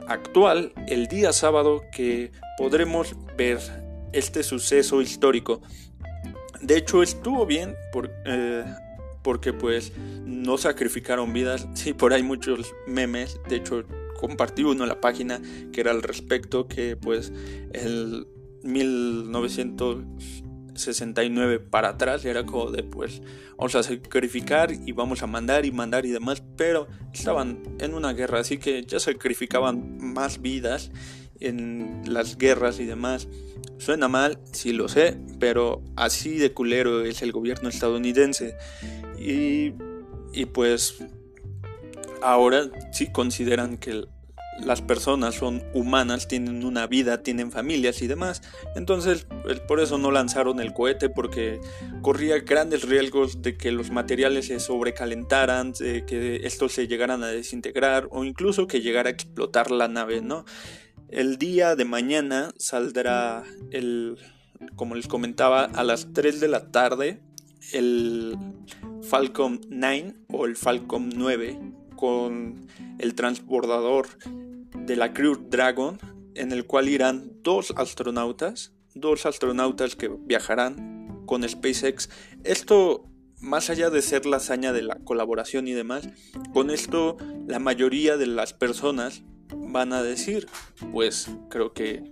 actual, 0.08 0.72
el 0.86 1.06
día 1.06 1.32
sábado, 1.32 1.82
que 1.92 2.32
podremos 2.58 3.14
ver 3.36 3.58
este 4.12 4.42
suceso 4.42 5.02
histórico. 5.02 5.62
De 6.64 6.78
hecho, 6.78 7.02
estuvo 7.02 7.44
bien 7.44 7.76
eh, 8.24 8.64
porque 9.22 9.52
pues 9.52 9.92
no 10.24 10.56
sacrificaron 10.56 11.32
vidas. 11.32 11.68
Sí, 11.74 11.92
por 11.92 12.12
ahí 12.12 12.22
muchos 12.22 12.74
memes. 12.86 13.38
De 13.48 13.56
hecho, 13.56 13.84
compartí 14.18 14.64
uno 14.64 14.84
en 14.84 14.88
la 14.88 15.00
página 15.00 15.40
que 15.72 15.82
era 15.82 15.90
al 15.90 16.02
respecto 16.02 16.66
que 16.66 16.96
pues 16.96 17.32
el 17.72 18.26
1900 18.62 20.04
69 20.74 21.60
para 21.60 21.90
atrás 21.90 22.24
era 22.24 22.44
como 22.44 22.70
de 22.70 22.82
pues 22.82 23.22
vamos 23.56 23.76
a 23.76 23.82
sacrificar 23.84 24.72
y 24.72 24.90
vamos 24.90 25.22
a 25.22 25.28
mandar 25.28 25.64
y 25.64 25.70
mandar 25.70 26.04
y 26.04 26.10
demás 26.10 26.42
pero 26.56 26.88
estaban 27.12 27.62
en 27.78 27.94
una 27.94 28.12
guerra 28.12 28.40
así 28.40 28.58
que 28.58 28.84
ya 28.84 28.98
sacrificaban 28.98 29.98
más 30.00 30.42
vidas 30.42 30.90
en 31.46 32.02
las 32.06 32.38
guerras 32.38 32.80
y 32.80 32.84
demás 32.84 33.28
suena 33.78 34.08
mal 34.08 34.38
sí 34.52 34.72
lo 34.72 34.88
sé 34.88 35.18
pero 35.38 35.82
así 35.96 36.38
de 36.38 36.52
culero 36.52 37.04
es 37.04 37.22
el 37.22 37.32
gobierno 37.32 37.68
estadounidense 37.68 38.56
y, 39.18 39.72
y 40.32 40.46
pues 40.46 40.96
ahora 42.22 42.70
sí 42.92 43.10
consideran 43.12 43.76
que 43.76 44.06
las 44.60 44.82
personas 44.82 45.34
son 45.34 45.62
humanas, 45.72 46.28
tienen 46.28 46.64
una 46.64 46.86
vida, 46.86 47.22
tienen 47.22 47.50
familias 47.50 48.02
y 48.02 48.06
demás. 48.06 48.42
Entonces, 48.76 49.26
por 49.66 49.80
eso 49.80 49.98
no 49.98 50.10
lanzaron 50.10 50.60
el 50.60 50.72
cohete 50.72 51.08
porque 51.08 51.60
corría 52.02 52.38
grandes 52.38 52.82
riesgos 52.82 53.42
de 53.42 53.56
que 53.56 53.72
los 53.72 53.90
materiales 53.90 54.46
se 54.46 54.60
sobrecalentaran, 54.60 55.72
de 55.72 56.04
que 56.06 56.40
estos 56.44 56.72
se 56.72 56.86
llegaran 56.86 57.22
a 57.22 57.28
desintegrar 57.28 58.08
o 58.10 58.24
incluso 58.24 58.66
que 58.66 58.80
llegara 58.80 59.08
a 59.08 59.12
explotar 59.12 59.70
la 59.70 59.88
nave, 59.88 60.20
¿no? 60.22 60.44
El 61.14 61.38
día 61.38 61.76
de 61.76 61.84
mañana 61.84 62.52
saldrá 62.58 63.44
el, 63.70 64.18
como 64.74 64.96
les 64.96 65.06
comentaba, 65.06 65.62
a 65.62 65.84
las 65.84 66.12
3 66.12 66.40
de 66.40 66.48
la 66.48 66.72
tarde 66.72 67.20
el 67.72 68.36
Falcon 69.00 69.60
9 69.68 70.12
o 70.32 70.44
el 70.44 70.56
Falcon 70.56 71.10
9 71.14 71.56
con 71.94 72.66
el 72.98 73.14
transbordador 73.14 74.08
de 74.76 74.96
la 74.96 75.14
Crew 75.14 75.36
Dragon, 75.48 76.00
en 76.34 76.50
el 76.50 76.66
cual 76.66 76.88
irán 76.88 77.30
dos 77.44 77.72
astronautas, 77.76 78.72
dos 78.96 79.24
astronautas 79.24 79.94
que 79.94 80.08
viajarán 80.08 81.22
con 81.26 81.48
SpaceX. 81.48 82.10
Esto, 82.42 83.08
más 83.40 83.70
allá 83.70 83.88
de 83.88 84.02
ser 84.02 84.26
la 84.26 84.38
hazaña 84.38 84.72
de 84.72 84.82
la 84.82 84.96
colaboración 84.96 85.68
y 85.68 85.74
demás, 85.74 86.08
con 86.52 86.70
esto 86.72 87.18
la 87.46 87.60
mayoría 87.60 88.16
de 88.16 88.26
las 88.26 88.52
personas 88.52 89.22
van 89.50 89.92
a 89.92 90.02
decir, 90.02 90.48
pues 90.92 91.28
creo 91.50 91.72
que 91.72 92.04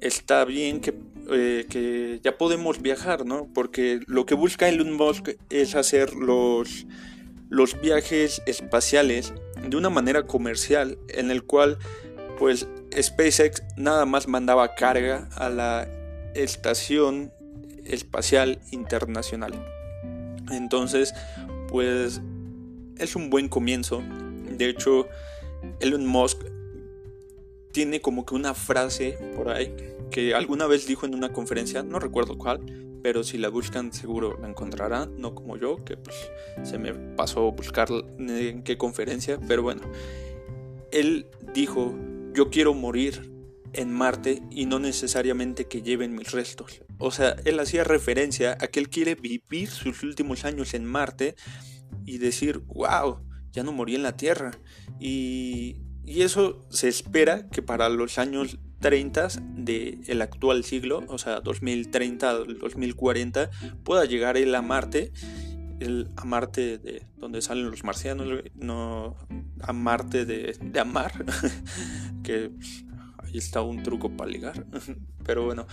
está 0.00 0.44
bien 0.44 0.80
que, 0.80 0.94
eh, 1.30 1.66
que 1.68 2.20
ya 2.22 2.36
podemos 2.36 2.82
viajar, 2.82 3.24
¿no? 3.24 3.48
Porque 3.52 4.00
lo 4.06 4.26
que 4.26 4.34
busca 4.34 4.68
Elon 4.68 4.92
Musk 4.92 5.30
es 5.50 5.74
hacer 5.74 6.14
los 6.14 6.86
los 7.50 7.80
viajes 7.80 8.42
espaciales 8.46 9.34
de 9.68 9.76
una 9.76 9.90
manera 9.90 10.22
comercial 10.26 10.98
en 11.08 11.32
el 11.32 11.42
cual 11.42 11.78
pues 12.38 12.68
SpaceX 12.98 13.62
nada 13.76 14.06
más 14.06 14.28
mandaba 14.28 14.74
carga 14.74 15.28
a 15.36 15.50
la 15.50 15.86
estación 16.34 17.32
espacial 17.84 18.60
internacional. 18.70 19.52
Entonces, 20.50 21.12
pues 21.68 22.22
es 22.98 23.16
un 23.16 23.30
buen 23.30 23.48
comienzo. 23.48 24.02
De 24.56 24.68
hecho, 24.68 25.08
Elon 25.80 26.06
Musk 26.06 26.44
tiene 27.72 28.00
como 28.00 28.26
que 28.26 28.34
una 28.34 28.54
frase 28.54 29.18
por 29.36 29.50
ahí 29.50 29.74
que 30.10 30.34
alguna 30.34 30.66
vez 30.66 30.86
dijo 30.86 31.06
en 31.06 31.14
una 31.14 31.32
conferencia, 31.32 31.82
no 31.82 31.98
recuerdo 31.98 32.36
cuál, 32.36 32.60
pero 33.02 33.24
si 33.24 33.38
la 33.38 33.48
buscan 33.48 33.92
seguro 33.92 34.38
la 34.40 34.48
encontrarán, 34.48 35.16
no 35.18 35.34
como 35.34 35.56
yo, 35.56 35.76
que 35.84 35.96
pues 35.96 36.16
se 36.62 36.78
me 36.78 36.92
pasó 36.92 37.50
buscar 37.52 37.88
en 38.18 38.62
qué 38.62 38.76
conferencia, 38.76 39.38
pero 39.48 39.62
bueno, 39.62 39.82
él 40.90 41.26
dijo, 41.54 41.96
yo 42.34 42.50
quiero 42.50 42.74
morir 42.74 43.30
en 43.72 43.92
Marte 43.92 44.42
y 44.50 44.66
no 44.66 44.80
necesariamente 44.80 45.66
que 45.66 45.82
lleven 45.82 46.14
mis 46.14 46.32
restos. 46.32 46.82
O 46.98 47.12
sea, 47.12 47.36
él 47.44 47.58
hacía 47.60 47.84
referencia 47.84 48.58
a 48.60 48.66
que 48.66 48.80
él 48.80 48.90
quiere 48.90 49.14
vivir 49.14 49.68
sus 49.68 50.02
últimos 50.02 50.44
años 50.44 50.74
en 50.74 50.84
Marte 50.84 51.36
y 52.04 52.18
decir, 52.18 52.58
wow, 52.66 53.20
ya 53.52 53.62
no 53.62 53.72
morí 53.72 53.94
en 53.94 54.02
la 54.02 54.16
Tierra. 54.16 54.50
Y, 54.98 55.76
y 56.04 56.22
eso 56.22 56.66
se 56.70 56.88
espera 56.88 57.48
que 57.48 57.62
para 57.62 57.88
los 57.88 58.18
años 58.18 58.58
30 58.80 59.28
del 59.56 60.22
actual 60.22 60.64
siglo, 60.64 61.04
o 61.08 61.18
sea, 61.18 61.40
2030, 61.40 62.32
2040, 62.60 63.50
pueda 63.84 64.04
llegar 64.06 64.36
él 64.36 64.54
a 64.54 64.62
Marte, 64.62 65.12
el, 65.80 66.08
a 66.16 66.24
Marte 66.24 66.78
de 66.78 67.06
donde 67.16 67.42
salen 67.42 67.70
los 67.70 67.84
marcianos, 67.84 68.26
no 68.54 69.16
a 69.60 69.72
Marte 69.72 70.24
de, 70.24 70.56
de 70.60 70.80
Amar, 70.80 71.12
que 72.24 72.50
ahí 73.18 73.36
está 73.36 73.60
un 73.60 73.82
truco 73.82 74.10
para 74.16 74.30
ligar, 74.30 74.66
pero 75.24 75.44
bueno, 75.44 75.66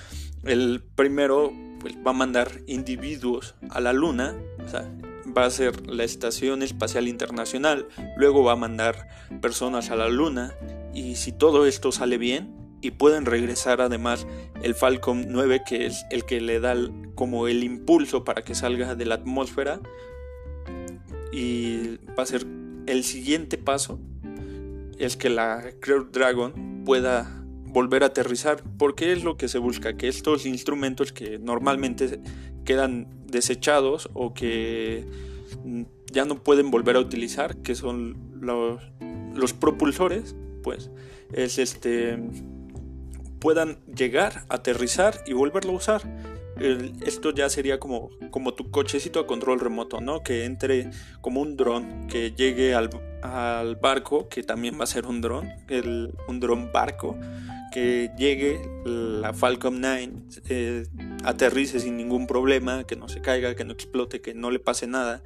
el 0.43 0.83
primero 0.95 1.53
pues, 1.79 1.95
va 2.05 2.11
a 2.11 2.13
mandar 2.13 2.51
individuos 2.67 3.55
a 3.69 3.79
la 3.79 3.93
Luna, 3.93 4.35
o 4.63 4.67
sea, 4.67 4.91
va 5.37 5.45
a 5.45 5.51
ser 5.51 5.87
la 5.87 6.03
Estación 6.03 6.63
Espacial 6.63 7.07
Internacional, 7.07 7.87
luego 8.17 8.43
va 8.43 8.53
a 8.53 8.55
mandar 8.55 9.07
personas 9.39 9.91
a 9.91 9.95
la 9.95 10.09
Luna, 10.09 10.55
y 10.95 11.15
si 11.15 11.31
todo 11.31 11.67
esto 11.67 11.91
sale 11.91 12.17
bien, 12.17 12.55
y 12.81 12.91
pueden 12.91 13.25
regresar 13.25 13.81
además 13.81 14.25
el 14.63 14.73
Falcon 14.73 15.27
9 15.29 15.61
que 15.67 15.85
es 15.85 16.05
el 16.11 16.25
que 16.25 16.41
le 16.41 16.59
da 16.59 16.75
como 17.15 17.47
el 17.47 17.63
impulso 17.63 18.23
para 18.23 18.43
que 18.43 18.55
salga 18.55 18.95
de 18.95 19.05
la 19.05 19.15
atmósfera 19.15 19.79
y 21.31 21.97
va 22.17 22.21
a 22.21 22.25
ser 22.25 22.45
el 22.85 23.03
siguiente 23.03 23.57
paso 23.57 23.99
es 24.99 25.17
que 25.17 25.29
la 25.29 25.71
Crew 25.79 26.09
Dragon 26.11 26.83
pueda 26.85 27.43
volver 27.65 28.03
a 28.03 28.07
aterrizar 28.07 28.61
porque 28.77 29.11
es 29.11 29.23
lo 29.23 29.37
que 29.37 29.47
se 29.47 29.57
busca 29.57 29.97
que 29.97 30.07
estos 30.07 30.45
instrumentos 30.45 31.11
que 31.11 31.39
normalmente 31.39 32.21
quedan 32.63 33.07
desechados 33.25 34.09
o 34.13 34.35
que 34.35 35.26
ya 36.11 36.25
no 36.25 36.43
pueden 36.43 36.71
volver 36.71 36.95
a 36.95 36.99
utilizar 36.99 37.57
que 37.57 37.75
son 37.75 38.17
los, 38.39 38.81
los 39.35 39.53
propulsores 39.53 40.35
pues 40.63 40.89
es 41.33 41.57
este 41.57 42.17
puedan 43.39 43.79
llegar, 43.85 44.45
aterrizar 44.49 45.23
y 45.25 45.33
volverlo 45.33 45.71
a 45.71 45.75
usar. 45.75 46.01
esto 47.05 47.31
ya 47.33 47.49
sería 47.49 47.79
como, 47.79 48.09
como 48.31 48.55
tu 48.55 48.71
cochecito 48.71 49.19
a 49.19 49.27
control 49.27 49.59
remoto, 49.59 50.01
¿no? 50.01 50.23
Que 50.23 50.45
entre 50.45 50.89
como 51.21 51.41
un 51.41 51.55
dron, 51.55 52.07
que 52.07 52.31
llegue 52.31 52.73
al, 52.73 52.89
barco, 53.81 54.27
que 54.27 54.43
también 54.43 54.79
va 54.79 54.85
a 54.85 54.87
ser 54.87 55.05
un 55.05 55.21
dron, 55.21 55.49
un 56.27 56.39
dron 56.39 56.71
barco, 56.71 57.17
que 57.71 58.09
llegue 58.17 58.59
la 58.85 59.33
Falcon 59.33 59.81
9, 59.81 60.11
eh, 60.49 60.87
aterrice 61.23 61.79
sin 61.79 61.95
ningún 61.95 62.25
problema, 62.25 62.85
que 62.85 62.95
no 62.95 63.07
se 63.07 63.21
caiga, 63.21 63.55
que 63.55 63.65
no 63.65 63.73
explote, 63.73 64.21
que 64.21 64.33
no 64.33 64.49
le 64.49 64.59
pase 64.59 64.87
nada, 64.87 65.21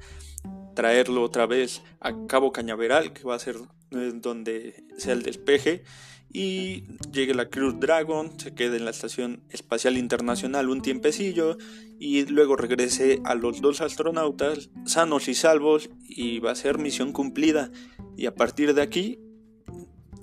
traerlo 0.74 1.22
otra 1.22 1.46
vez 1.46 1.82
a 2.00 2.26
Cabo 2.26 2.52
Cañaveral, 2.52 3.12
que 3.12 3.24
va 3.24 3.34
a 3.34 3.38
ser 3.38 3.56
eh, 3.90 4.12
donde 4.14 4.84
sea 4.98 5.12
el 5.12 5.22
despeje 5.22 5.84
y 6.32 6.84
llegue 7.12 7.34
la 7.34 7.50
Cruz 7.50 7.78
Dragon, 7.78 8.38
se 8.38 8.54
quede 8.54 8.78
en 8.78 8.86
la 8.86 8.90
Estación 8.90 9.42
Espacial 9.50 9.98
Internacional 9.98 10.70
un 10.70 10.80
tiempecillo 10.80 11.58
y 11.98 12.24
luego 12.24 12.56
regrese 12.56 13.20
a 13.24 13.34
los 13.34 13.60
dos 13.60 13.82
astronautas 13.82 14.70
sanos 14.86 15.28
y 15.28 15.34
salvos 15.34 15.90
y 16.08 16.38
va 16.38 16.52
a 16.52 16.56
ser 16.56 16.78
misión 16.78 17.12
cumplida. 17.12 17.70
Y 18.16 18.26
a 18.26 18.34
partir 18.34 18.72
de 18.74 18.82
aquí 18.82 19.18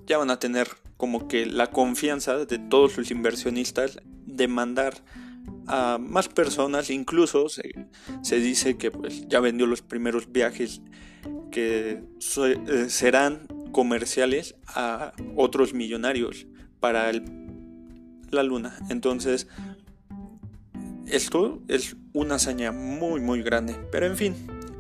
ya 0.08 0.18
van 0.18 0.32
a 0.32 0.40
tener 0.40 0.68
como 0.98 1.28
que 1.28 1.46
la 1.46 1.68
confianza 1.68 2.44
de 2.44 2.58
todos 2.58 2.94
sus 2.94 3.12
inversionistas 3.12 4.00
de 4.26 4.48
mandar 4.48 5.04
a 5.68 6.00
más 6.00 6.28
personas, 6.28 6.90
incluso 6.90 7.46
dice 8.30 8.78
que 8.78 8.92
pues 8.92 9.28
ya 9.28 9.40
vendió 9.40 9.66
los 9.66 9.82
primeros 9.82 10.32
viajes 10.32 10.82
que 11.52 12.04
eh, 12.38 12.86
serán 12.90 13.48
comerciales 13.72 14.56
a 14.68 15.14
otros 15.36 15.74
millonarios 15.74 16.48
para 16.80 17.12
la 18.32 18.44
luna. 18.44 18.78
Entonces, 18.90 19.48
esto 21.08 21.62
es 21.68 21.96
una 22.14 22.36
hazaña 22.36 22.72
muy 22.72 23.22
muy 23.22 23.42
grande. 23.42 23.76
Pero 23.92 24.06
en 24.06 24.18
fin, 24.18 24.36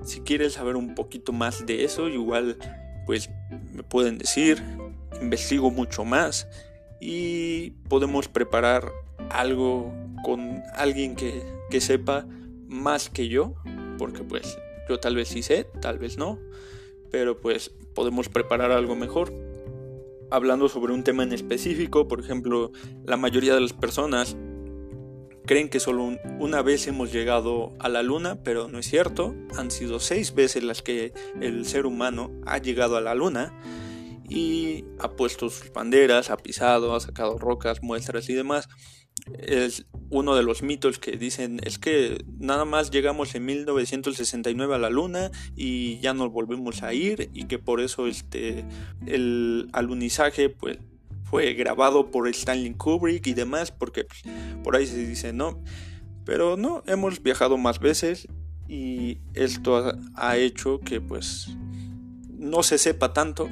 si 0.06 0.22
quieres 0.22 0.54
saber 0.54 0.76
un 0.76 0.96
poquito 0.96 1.34
más 1.34 1.66
de 1.66 1.84
eso, 1.84 2.10
igual 2.10 2.58
pues 3.06 3.30
me 3.74 3.84
pueden 3.84 4.18
decir, 4.18 4.62
investigo 5.22 5.72
mucho 5.72 6.06
más 6.06 6.48
y 7.02 7.72
podemos 7.88 8.28
preparar 8.28 8.92
algo 9.30 9.94
con 10.24 10.62
alguien 10.76 11.16
que, 11.16 11.44
que 11.70 11.82
sepa 11.82 12.26
más 12.70 13.10
que 13.10 13.28
yo, 13.28 13.56
porque 13.98 14.24
pues 14.24 14.58
yo 14.88 15.00
tal 15.00 15.16
vez 15.16 15.28
sí 15.28 15.42
sé, 15.42 15.66
tal 15.82 16.00
vez 16.00 16.18
no, 16.18 16.40
pero 17.12 17.40
pues 17.40 17.72
podemos 17.94 18.30
preparar 18.30 18.72
algo 18.72 18.96
mejor. 18.96 19.34
Hablando 20.32 20.70
sobre 20.70 20.94
un 20.94 21.04
tema 21.04 21.24
en 21.24 21.34
específico, 21.34 22.08
por 22.08 22.20
ejemplo, 22.20 22.72
la 23.04 23.18
mayoría 23.18 23.56
de 23.56 23.62
las 23.62 23.74
personas 23.74 24.38
creen 25.46 25.70
que 25.70 25.80
solo 25.80 26.16
una 26.38 26.62
vez 26.62 26.86
hemos 26.86 27.12
llegado 27.12 27.74
a 27.80 27.90
la 27.90 28.04
luna, 28.04 28.44
pero 28.44 28.68
no 28.68 28.78
es 28.78 28.88
cierto. 28.88 29.34
Han 29.58 29.72
sido 29.72 30.00
seis 30.00 30.36
veces 30.36 30.64
las 30.64 30.84
que 30.84 31.14
el 31.42 31.66
ser 31.66 31.88
humano 31.88 32.32
ha 32.46 32.60
llegado 32.60 32.96
a 32.96 33.02
la 33.02 33.16
luna 33.16 33.60
y 34.30 34.86
ha 35.00 35.10
puesto 35.16 35.50
sus 35.50 35.74
banderas, 35.74 36.30
ha 36.30 36.38
pisado, 36.38 36.94
ha 36.94 37.00
sacado 37.00 37.40
rocas, 37.40 37.82
muestras 37.82 38.30
y 38.30 38.36
demás 38.36 38.70
es 39.38 39.86
uno 40.10 40.36
de 40.36 40.44
los 40.44 40.64
mitos 40.64 41.00
que 41.00 41.18
dicen 41.18 41.60
es 41.64 41.78
que 41.78 42.24
nada 42.40 42.66
más 42.66 42.92
llegamos 42.92 43.36
en 43.36 43.46
1969 43.46 44.76
a 44.76 44.78
la 44.78 44.90
luna 44.90 45.32
y 45.56 46.00
ya 46.00 46.14
nos 46.14 46.32
volvemos 46.32 46.84
a 46.84 46.94
ir 46.94 47.30
y 47.34 47.46
que 47.46 47.60
por 47.60 47.80
eso 47.80 48.08
este 48.08 48.66
el 49.06 49.70
alunizaje 49.72 50.50
pues 50.50 50.80
fue 51.24 51.54
grabado 51.54 52.10
por 52.10 52.28
Stanley 52.28 52.74
Kubrick 52.74 53.28
y 53.28 53.34
demás 53.34 53.72
porque 53.72 54.06
pues, 54.06 54.24
por 54.64 54.76
ahí 54.76 54.88
se 54.88 54.98
dice 55.06 55.32
no 55.34 55.62
pero 56.26 56.58
no 56.58 56.84
hemos 56.88 57.22
viajado 57.22 57.58
más 57.58 57.80
veces 57.80 58.28
y 58.68 59.20
esto 59.34 59.78
ha, 59.78 59.96
ha 60.16 60.38
hecho 60.38 60.80
que 60.80 61.02
pues 61.02 61.50
no 62.30 62.64
se 62.64 62.78
sepa 62.78 63.14
tanto 63.14 63.50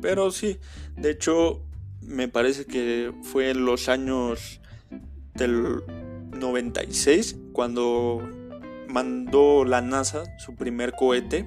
pero 0.00 0.30
sí 0.30 0.58
de 0.96 1.10
hecho 1.10 1.62
me 2.00 2.28
parece 2.28 2.64
que 2.64 3.12
fue 3.22 3.50
en 3.50 3.64
los 3.64 3.88
años 3.88 4.60
del 5.38 5.82
96 6.32 7.36
cuando 7.52 8.28
mandó 8.88 9.64
la 9.64 9.80
NASA 9.80 10.24
su 10.38 10.54
primer 10.54 10.92
cohete 10.92 11.44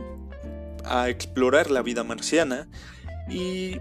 a 0.84 1.10
explorar 1.10 1.70
la 1.70 1.82
vida 1.82 2.04
marciana. 2.04 2.68
Y 3.30 3.78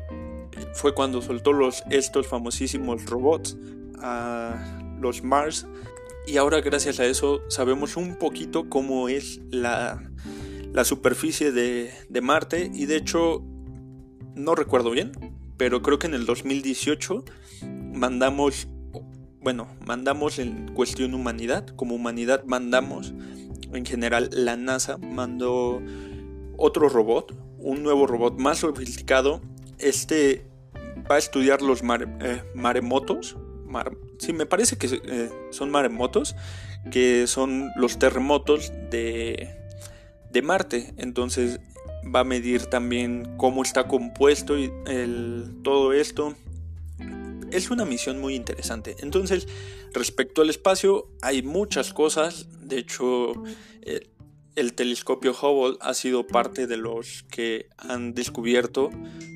fue 0.74 0.94
cuando 0.94 1.22
soltó 1.22 1.52
los 1.52 1.82
estos 1.90 2.26
famosísimos 2.26 3.06
robots 3.06 3.56
a 4.00 4.80
los 5.00 5.22
Mars. 5.22 5.66
Y 6.26 6.36
ahora 6.36 6.60
gracias 6.60 7.00
a 7.00 7.06
eso 7.06 7.40
sabemos 7.48 7.96
un 7.96 8.16
poquito 8.16 8.68
cómo 8.68 9.08
es 9.08 9.40
la, 9.50 10.02
la 10.72 10.84
superficie 10.84 11.52
de, 11.52 11.90
de 12.08 12.20
Marte. 12.20 12.70
Y 12.74 12.86
de 12.86 12.96
hecho 12.96 13.42
no 14.34 14.54
recuerdo 14.54 14.90
bien 14.90 15.12
pero 15.60 15.82
creo 15.82 15.98
que 15.98 16.06
en 16.06 16.14
el 16.14 16.24
2018 16.24 17.22
mandamos 17.92 18.66
bueno, 19.40 19.68
mandamos 19.86 20.38
en 20.38 20.68
cuestión 20.74 21.14
humanidad, 21.14 21.66
como 21.76 21.94
humanidad 21.94 22.44
mandamos, 22.44 23.14
en 23.72 23.86
general 23.86 24.28
la 24.32 24.56
NASA 24.56 24.98
mandó 24.98 25.82
otro 26.56 26.88
robot, 26.88 27.34
un 27.58 27.82
nuevo 27.82 28.06
robot 28.06 28.38
más 28.38 28.58
sofisticado, 28.58 29.40
este 29.78 30.46
va 31.10 31.16
a 31.16 31.18
estudiar 31.18 31.62
los 31.62 31.82
eh, 31.82 32.42
maremotos, 32.54 33.36
sí, 34.18 34.32
me 34.32 34.46
parece 34.46 34.76
que 34.76 35.00
eh, 35.04 35.30
son 35.50 35.70
maremotos, 35.70 36.36
que 36.90 37.26
son 37.26 37.70
los 37.76 37.98
terremotos 37.98 38.72
de, 38.90 39.56
de 40.30 40.42
Marte, 40.42 40.92
entonces 40.96 41.60
va 42.14 42.20
a 42.20 42.24
medir 42.24 42.66
también 42.66 43.36
cómo 43.36 43.62
está 43.62 43.86
compuesto 43.88 44.54
el, 44.56 45.56
todo 45.62 45.92
esto, 45.92 46.34
es 47.52 47.70
una 47.70 47.84
misión 47.84 48.20
muy 48.20 48.34
interesante. 48.34 48.96
Entonces, 49.00 49.46
respecto 49.92 50.42
al 50.42 50.50
espacio, 50.50 51.08
hay 51.22 51.42
muchas 51.42 51.92
cosas. 51.92 52.48
De 52.60 52.78
hecho, 52.78 53.32
eh, 53.82 54.10
el 54.56 54.74
telescopio 54.74 55.32
Hubble 55.32 55.78
ha 55.80 55.94
sido 55.94 56.26
parte 56.26 56.66
de 56.66 56.76
los 56.76 57.24
que 57.30 57.68
han 57.78 58.14
descubierto 58.14 58.90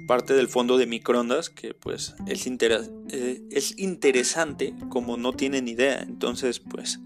parte 0.06 0.34
del 0.34 0.48
fondo 0.48 0.76
de 0.76 0.86
microondas, 0.86 1.50
que 1.50 1.74
pues 1.74 2.14
es, 2.26 2.46
eh, 2.46 3.42
es 3.50 3.78
interesante 3.78 4.74
como 4.90 5.16
no 5.16 5.32
tienen 5.32 5.68
idea. 5.68 6.00
Entonces, 6.00 6.60
pues 6.60 7.00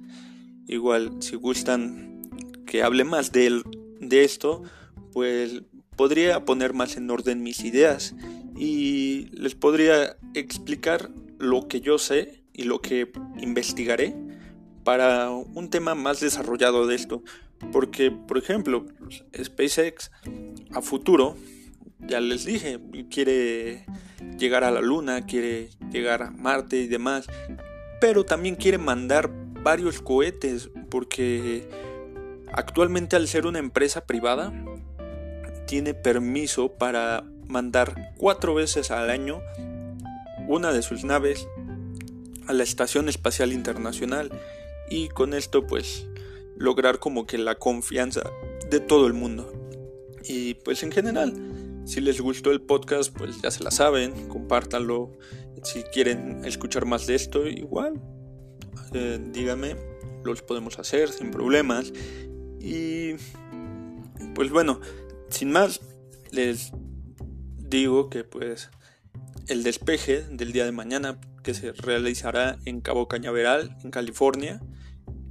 igual, 0.66 1.12
si 1.20 1.36
gustan 1.36 2.28
que 2.66 2.82
hable 2.82 3.04
más 3.04 3.32
de, 3.32 3.62
de 4.00 4.24
esto, 4.24 4.62
pues 5.12 5.62
podría 5.96 6.44
poner 6.44 6.74
más 6.74 6.96
en 6.96 7.10
orden 7.10 7.42
mis 7.42 7.64
ideas 7.64 8.14
y 8.58 9.28
les 9.32 9.54
podría 9.54 10.16
explicar 10.34 11.10
lo 11.38 11.68
que 11.68 11.80
yo 11.80 11.98
sé 11.98 12.42
y 12.52 12.64
lo 12.64 12.80
que 12.80 13.12
investigaré 13.40 14.16
para 14.82 15.30
un 15.30 15.70
tema 15.70 15.94
más 15.94 16.20
desarrollado 16.20 16.86
de 16.86 16.96
esto. 16.96 17.22
Porque, 17.72 18.10
por 18.10 18.38
ejemplo, 18.38 18.86
SpaceX 19.36 20.10
a 20.72 20.82
futuro, 20.82 21.36
ya 22.00 22.20
les 22.20 22.44
dije, 22.44 22.80
quiere 23.10 23.84
llegar 24.38 24.64
a 24.64 24.70
la 24.70 24.80
Luna, 24.80 25.26
quiere 25.26 25.70
llegar 25.90 26.22
a 26.22 26.30
Marte 26.30 26.78
y 26.78 26.86
demás, 26.86 27.26
pero 28.00 28.24
también 28.24 28.56
quiere 28.56 28.78
mandar 28.78 29.30
varios 29.62 30.00
cohetes 30.00 30.70
porque 30.90 31.68
actualmente 32.52 33.16
al 33.16 33.28
ser 33.28 33.46
una 33.46 33.58
empresa 33.58 34.06
privada 34.06 34.52
tiene 35.66 35.94
permiso 35.94 36.72
para 36.72 37.24
mandar 37.48 38.14
cuatro 38.16 38.54
veces 38.54 38.90
al 38.90 39.10
año 39.10 39.40
una 40.46 40.72
de 40.72 40.82
sus 40.82 41.04
naves 41.04 41.48
a 42.46 42.52
la 42.52 42.62
Estación 42.62 43.08
Espacial 43.08 43.52
Internacional 43.52 44.30
y 44.90 45.08
con 45.08 45.34
esto 45.34 45.66
pues 45.66 46.06
lograr 46.56 46.98
como 46.98 47.26
que 47.26 47.38
la 47.38 47.56
confianza 47.56 48.22
de 48.70 48.80
todo 48.80 49.06
el 49.06 49.12
mundo. 49.12 49.52
Y 50.24 50.54
pues 50.54 50.82
en 50.82 50.92
general, 50.92 51.34
si 51.84 52.00
les 52.00 52.20
gustó 52.20 52.50
el 52.50 52.60
podcast, 52.60 53.16
pues 53.16 53.40
ya 53.40 53.50
se 53.50 53.62
la 53.62 53.70
saben, 53.70 54.28
compártanlo. 54.28 55.12
Si 55.62 55.82
quieren 55.84 56.44
escuchar 56.44 56.84
más 56.84 57.06
de 57.06 57.14
esto, 57.14 57.46
igual, 57.46 58.00
eh, 58.92 59.18
díganme, 59.32 59.76
los 60.24 60.42
podemos 60.42 60.78
hacer 60.78 61.10
sin 61.10 61.30
problemas. 61.30 61.92
Y 62.60 63.12
pues 64.34 64.50
bueno, 64.50 64.80
sin 65.28 65.50
más, 65.50 65.80
les 66.30 66.72
digo 67.68 68.10
que 68.10 68.24
pues 68.24 68.70
el 69.46 69.62
despeje 69.62 70.22
del 70.22 70.52
día 70.52 70.64
de 70.64 70.72
mañana 70.72 71.20
que 71.42 71.54
se 71.54 71.72
realizará 71.72 72.58
en 72.64 72.80
Cabo 72.80 73.08
Cañaveral, 73.08 73.76
en 73.82 73.90
California, 73.90 74.60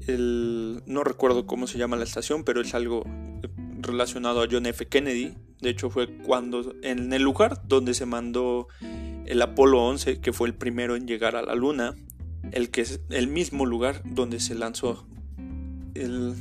no 0.08 1.04
recuerdo 1.04 1.46
cómo 1.46 1.68
se 1.68 1.78
llama 1.78 1.98
la 1.98 2.04
estación, 2.04 2.44
pero 2.44 2.62
es 2.62 2.74
algo 2.74 3.04
relacionado 3.80 4.42
a 4.42 4.48
John 4.50 4.66
F. 4.66 4.88
Kennedy. 4.88 5.36
De 5.62 5.70
hecho, 5.70 5.90
fue 5.90 6.08
cuando 6.18 6.74
en 6.82 7.12
el 7.12 7.24
lugar 7.24 7.62
donde 7.68 7.94
se 7.94 8.06
mandó 8.06 8.68
el 9.26 9.42
Apolo 9.42 9.84
11, 9.86 10.22
que 10.22 10.34
fue 10.34 10.48
el 10.48 10.56
primero 10.56 10.96
en 10.96 11.08
llegar 11.08 11.36
a 11.36 11.42
la 11.42 11.56
Luna, 11.56 11.96
el 12.52 12.70
que 12.70 12.82
es 12.82 13.02
el 13.10 13.28
mismo 13.28 13.66
lugar 13.66 14.02
donde 14.06 14.40
se 14.40 14.56
lanzó 14.56 15.06
el 15.94 16.36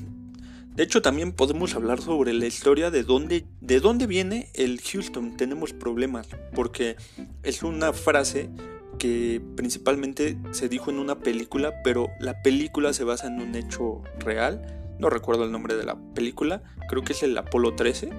de 0.76 0.82
hecho, 0.82 1.00
también 1.00 1.32
podemos 1.32 1.74
hablar 1.74 2.02
sobre 2.02 2.34
la 2.34 2.44
historia 2.44 2.90
de 2.90 3.02
dónde, 3.02 3.46
de 3.62 3.80
dónde 3.80 4.06
viene 4.06 4.50
el 4.52 4.78
Houston. 4.82 5.34
Tenemos 5.34 5.72
problemas, 5.72 6.28
porque 6.54 6.96
es 7.42 7.62
una 7.62 7.94
frase 7.94 8.50
que 8.98 9.40
principalmente 9.56 10.36
se 10.50 10.68
dijo 10.68 10.90
en 10.90 10.98
una 10.98 11.18
película, 11.18 11.82
pero 11.82 12.10
la 12.20 12.42
película 12.42 12.92
se 12.92 13.04
basa 13.04 13.26
en 13.26 13.40
un 13.40 13.54
hecho 13.54 14.02
real. 14.18 14.66
No 14.98 15.08
recuerdo 15.08 15.44
el 15.44 15.52
nombre 15.52 15.76
de 15.76 15.84
la 15.84 15.96
película, 16.14 16.62
creo 16.90 17.02
que 17.02 17.14
es 17.14 17.22
el 17.22 17.38
Apolo 17.38 17.74
13. 17.74 18.10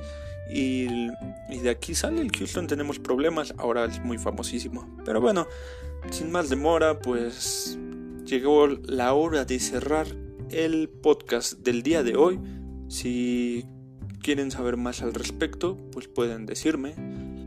Y, 0.50 0.88
y, 1.50 1.60
de 1.60 1.70
aquí 1.70 1.94
sale 1.94 2.22
el 2.22 2.32
Houston, 2.32 2.66
tenemos 2.66 2.98
problemas, 2.98 3.54
ahora 3.60 3.86
es 3.86 4.04
muy 4.04 4.18
famosísimo. 4.18 4.98
Pero 5.06 5.22
bueno, 5.22 5.46
sin 6.10 6.32
más 6.32 6.50
demora, 6.50 6.98
pues 7.00 7.78
llegó 8.26 8.66
la 8.66 9.14
hora 9.14 9.46
de 9.46 9.60
cerrar 9.60 10.08
el 10.52 10.90
podcast 10.90 11.60
del 11.60 11.84
día 11.84 12.04
de 12.04 12.16
hoy. 12.16 12.40
Si 12.88 13.66
quieren 14.22 14.52
saber 14.52 14.78
más 14.78 15.02
al 15.02 15.14
respecto, 15.14 15.78
pues 15.92 16.08
pueden 16.08 16.46
decirme 16.46 16.96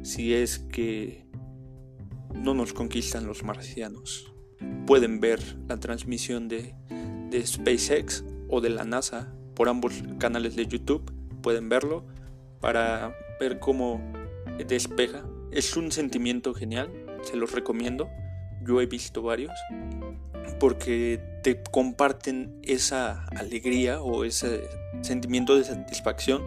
si 0.02 0.34
es 0.34 0.58
que 0.58 1.26
no 2.34 2.54
nos 2.54 2.72
conquistan 2.72 3.26
los 3.26 3.42
marcianos. 3.42 4.32
Pueden 4.86 5.20
ver 5.20 5.40
la 5.68 5.78
transmisión 5.78 6.48
de, 6.48 6.74
de 7.30 7.46
SpaceX 7.46 8.24
o 8.48 8.60
de 8.60 8.70
la 8.70 8.84
NASA 8.84 9.32
por 9.54 9.68
ambos 9.68 10.02
canales 10.18 10.56
de 10.56 10.66
YouTube. 10.66 11.12
Pueden 11.42 11.68
verlo 11.68 12.06
para 12.60 13.14
ver 13.38 13.58
cómo 13.58 14.00
despeja. 14.66 15.24
Es 15.52 15.76
un 15.76 15.90
sentimiento 15.90 16.54
genial, 16.54 16.90
se 17.22 17.36
los 17.36 17.52
recomiendo. 17.52 18.08
Yo 18.62 18.80
he 18.80 18.86
visto 18.86 19.22
varios 19.22 19.52
porque 20.58 21.20
te 21.42 21.62
comparten 21.62 22.58
esa 22.62 23.24
alegría 23.36 24.02
o 24.02 24.24
ese 24.24 24.68
sentimiento 25.02 25.56
de 25.56 25.64
satisfacción 25.64 26.44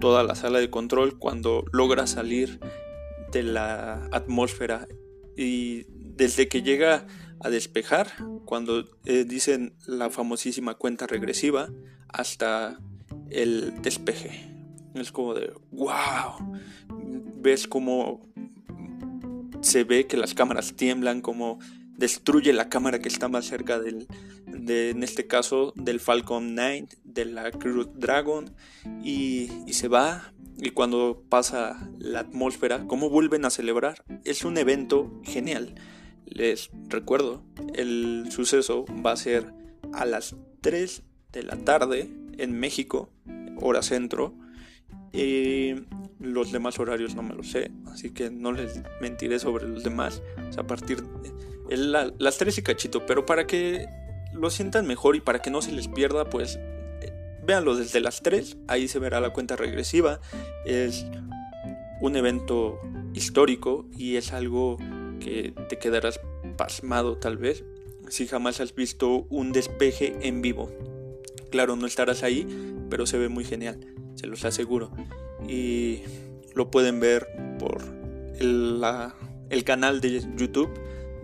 toda 0.00 0.22
la 0.22 0.34
sala 0.34 0.58
de 0.58 0.70
control 0.70 1.18
cuando 1.18 1.64
logra 1.72 2.06
salir 2.06 2.60
de 3.32 3.42
la 3.42 4.08
atmósfera 4.12 4.86
y 5.36 5.86
desde 5.88 6.48
que 6.48 6.62
llega 6.62 7.06
a 7.40 7.50
despejar, 7.50 8.08
cuando 8.44 8.84
eh, 9.04 9.24
dicen 9.24 9.74
la 9.86 10.10
famosísima 10.10 10.74
cuenta 10.74 11.06
regresiva, 11.06 11.68
hasta 12.08 12.78
el 13.30 13.82
despeje. 13.82 14.50
Es 14.94 15.12
como 15.12 15.34
de, 15.34 15.52
wow, 15.70 16.56
ves 17.36 17.68
como 17.68 18.26
se 19.60 19.84
ve 19.84 20.06
que 20.06 20.16
las 20.16 20.32
cámaras 20.32 20.74
tiemblan, 20.74 21.20
como 21.20 21.58
destruye 21.96 22.52
la 22.52 22.68
cámara 22.68 22.98
que 23.00 23.08
está 23.08 23.28
más 23.28 23.46
cerca 23.46 23.78
del, 23.78 24.06
de, 24.46 24.90
en 24.90 25.02
este 25.02 25.26
caso, 25.26 25.72
del 25.76 26.00
Falcon 26.00 26.54
9, 26.54 26.88
de 27.04 27.24
la 27.24 27.50
Crew 27.50 27.90
Dragon, 27.94 28.54
y, 29.02 29.50
y 29.66 29.72
se 29.72 29.88
va 29.88 30.32
y 30.58 30.70
cuando 30.70 31.22
pasa 31.28 31.90
la 31.98 32.20
atmósfera, 32.20 32.86
cómo 32.86 33.10
vuelven 33.10 33.44
a 33.44 33.50
celebrar. 33.50 34.04
Es 34.24 34.44
un 34.44 34.56
evento 34.56 35.20
genial. 35.22 35.74
Les 36.24 36.70
recuerdo, 36.88 37.42
el 37.74 38.26
suceso 38.30 38.86
va 39.04 39.12
a 39.12 39.16
ser 39.16 39.52
a 39.92 40.06
las 40.06 40.34
3 40.62 41.02
de 41.32 41.42
la 41.42 41.56
tarde 41.56 42.10
en 42.38 42.58
México, 42.58 43.10
hora 43.60 43.82
centro. 43.82 44.34
Y 45.12 45.74
los 46.18 46.52
demás 46.52 46.78
horarios 46.78 47.14
no 47.14 47.22
me 47.22 47.34
lo 47.34 47.42
sé, 47.42 47.70
así 47.86 48.10
que 48.10 48.30
no 48.30 48.52
les 48.52 48.82
mentiré 49.00 49.38
sobre 49.38 49.68
los 49.68 49.84
demás. 49.84 50.22
a 50.56 50.66
partir 50.66 51.02
de 51.02 51.55
las 51.70 52.38
3 52.38 52.58
y 52.58 52.62
cachito, 52.62 53.06
pero 53.06 53.26
para 53.26 53.46
que 53.46 53.86
lo 54.32 54.50
sientan 54.50 54.86
mejor 54.86 55.16
y 55.16 55.20
para 55.20 55.40
que 55.40 55.50
no 55.50 55.62
se 55.62 55.72
les 55.72 55.88
pierda, 55.88 56.28
pues 56.28 56.58
véanlo 57.42 57.76
desde 57.76 58.00
las 58.00 58.22
3, 58.22 58.56
ahí 58.68 58.88
se 58.88 58.98
verá 58.98 59.20
la 59.20 59.30
cuenta 59.30 59.56
regresiva. 59.56 60.20
Es 60.64 61.06
un 62.00 62.16
evento 62.16 62.80
histórico 63.14 63.86
y 63.96 64.16
es 64.16 64.32
algo 64.32 64.76
que 65.20 65.54
te 65.68 65.78
quedarás 65.78 66.20
pasmado 66.56 67.16
tal 67.16 67.38
vez 67.38 67.64
si 68.08 68.26
jamás 68.26 68.60
has 68.60 68.74
visto 68.74 69.26
un 69.30 69.52
despeje 69.52 70.16
en 70.22 70.42
vivo. 70.42 70.70
Claro, 71.50 71.76
no 71.76 71.86
estarás 71.86 72.22
ahí, 72.22 72.46
pero 72.90 73.06
se 73.06 73.18
ve 73.18 73.28
muy 73.28 73.44
genial, 73.44 73.80
se 74.14 74.26
los 74.26 74.44
aseguro. 74.44 74.90
Y 75.48 76.02
lo 76.54 76.70
pueden 76.70 77.00
ver 77.00 77.26
por 77.58 77.82
el 78.38 79.64
canal 79.64 80.00
de 80.00 80.20
YouTube 80.36 80.70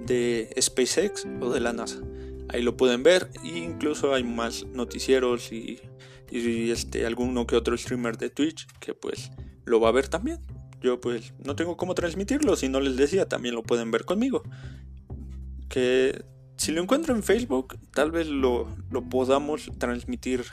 de 0.07 0.55
SpaceX 0.61 1.27
o 1.41 1.51
de 1.51 1.61
la 1.61 1.73
NASA. 1.73 2.01
Ahí 2.49 2.63
lo 2.63 2.77
pueden 2.77 3.03
ver. 3.03 3.31
E 3.45 3.59
incluso 3.59 4.15
hay 4.15 4.25
más 4.25 4.67
noticieros 4.67 5.53
y 5.53 5.81
y 6.33 6.71
este, 6.71 7.05
alguno 7.05 7.47
que 7.47 7.57
otro 7.57 7.77
streamer 7.77 8.17
de 8.17 8.31
Twitch 8.31 8.67
que 8.81 8.95
pues 8.95 9.31
lo 9.65 9.81
va 9.81 9.91
a 9.91 9.93
ver 9.93 10.09
también. 10.09 10.41
Yo 10.81 11.01
pues 11.01 11.35
no 11.45 11.55
tengo 11.55 11.77
cómo 11.77 11.95
transmitirlo, 11.95 12.57
si 12.57 12.69
no 12.69 12.81
les 12.81 12.97
decía, 12.97 13.29
también 13.29 13.55
lo 13.55 13.63
pueden 13.63 13.91
ver 13.91 14.05
conmigo. 14.05 14.43
Que 15.69 16.25
si 16.57 16.73
lo 16.73 16.83
encuentro 16.83 17.15
en 17.15 17.23
Facebook, 17.23 17.79
tal 17.93 18.11
vez 18.11 18.29
lo, 18.29 18.75
lo 18.91 19.09
podamos 19.09 19.71
transmitir 19.79 20.45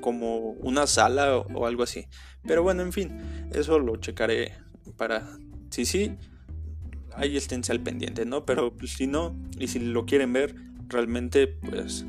como 0.00 0.52
una 0.52 0.86
sala 0.86 1.38
o, 1.38 1.66
algo 1.66 1.82
así. 1.82 2.06
Pero 2.46 2.62
bueno, 2.62 2.82
en 2.82 2.92
fin, 2.92 3.48
eso 3.52 3.78
lo 3.78 3.96
checaré 3.96 4.54
para... 4.96 5.38
Si 5.70 5.86
sí, 5.86 6.16
ahí 7.16 7.36
esténse 7.36 7.72
al 7.72 7.80
pendiente, 7.80 8.24
¿no? 8.24 8.44
Pero 8.46 8.76
pues, 8.76 8.92
si 8.92 9.06
no, 9.06 9.36
y 9.58 9.68
si 9.68 9.78
lo 9.78 10.06
quieren 10.06 10.32
ver, 10.32 10.54
realmente 10.88 11.46
pues 11.46 12.04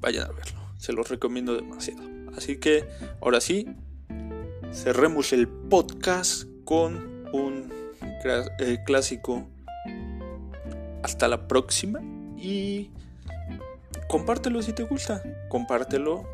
vayan 0.00 0.24
a 0.24 0.32
verlo 0.32 0.66
se 0.78 0.92
los 0.92 1.08
recomiendo 1.08 1.56
demasiado. 1.56 2.02
Así 2.36 2.58
que 2.58 2.84
ahora 3.20 3.40
sí, 3.40 3.66
cerremos 4.72 5.32
el 5.32 5.48
podcast 5.48 6.44
con 6.64 7.26
un 7.32 7.72
eh, 8.60 8.78
clásico. 8.84 9.46
Hasta 11.02 11.28
la 11.28 11.46
próxima 11.46 12.00
y 12.36 12.90
compártelo 14.08 14.62
si 14.62 14.72
te 14.72 14.82
gusta. 14.82 15.22
Compártelo. 15.48 16.24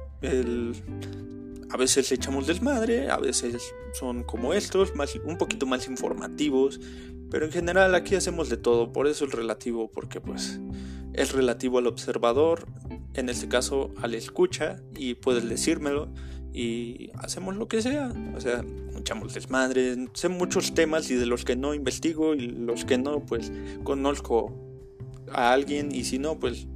A 1.73 1.77
veces 1.79 2.13
echamos 2.13 2.47
desmadre, 2.47 3.09
a 3.09 3.17
veces 3.17 3.75
son 3.95 4.25
como 4.25 4.53
estos, 4.53 4.95
más, 4.95 5.15
un 5.25 5.39
poquito 5.39 5.65
más 5.65 5.89
informativos. 5.89 6.79
Pero 7.31 7.47
en 7.47 7.53
general 7.53 7.95
aquí 7.95 8.15
hacemos 8.15 8.51
de 8.51 8.59
todo, 8.59 8.93
por 8.93 9.07
eso 9.07 9.25
es 9.25 9.33
relativo, 9.33 9.91
porque 9.91 10.21
pues 10.21 10.61
es 11.15 11.33
relativo 11.33 11.79
al 11.79 11.87
observador, 11.87 12.67
en 13.15 13.31
este 13.31 13.49
caso 13.49 13.91
al 14.03 14.15
escucha 14.15 14.83
y 14.95 15.15
puedes 15.15 15.49
decírmelo 15.49 16.13
y 16.53 17.11
hacemos 17.19 17.57
lo 17.57 17.69
que 17.69 17.81
sea. 17.81 18.13
O 18.37 18.41
sea, 18.41 18.63
echamos 18.99 19.33
desmadre, 19.33 20.09
sé 20.13 20.29
muchos 20.29 20.75
temas 20.75 21.11
y 21.11 21.15
de 21.15 21.25
los 21.25 21.47
que 21.47 21.57
no 21.57 21.73
investigo 21.73 22.35
y 22.35 22.49
los 22.49 22.85
que 22.85 22.99
no, 22.99 23.21
pues 23.25 23.51
conozco 23.83 24.53
a 25.33 25.55
alguien 25.55 25.91
y 25.91 26.05
si 26.05 26.19
no, 26.19 26.39
pues 26.39 26.67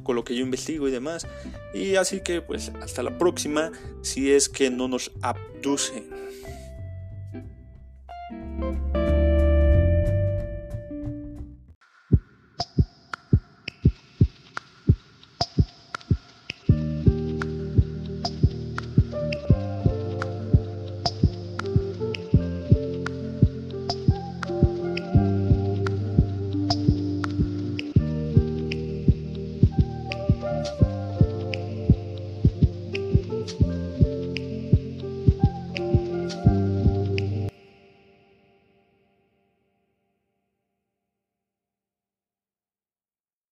con 0.00 0.16
lo 0.16 0.24
que 0.24 0.34
yo 0.34 0.42
investigo 0.42 0.88
y 0.88 0.90
demás. 0.90 1.26
Y 1.74 1.96
así 1.96 2.20
que 2.20 2.40
pues 2.40 2.70
hasta 2.80 3.02
la 3.02 3.18
próxima, 3.18 3.72
si 4.02 4.32
es 4.32 4.48
que 4.48 4.70
no 4.70 4.88
nos 4.88 5.12
abducen. 5.20 6.10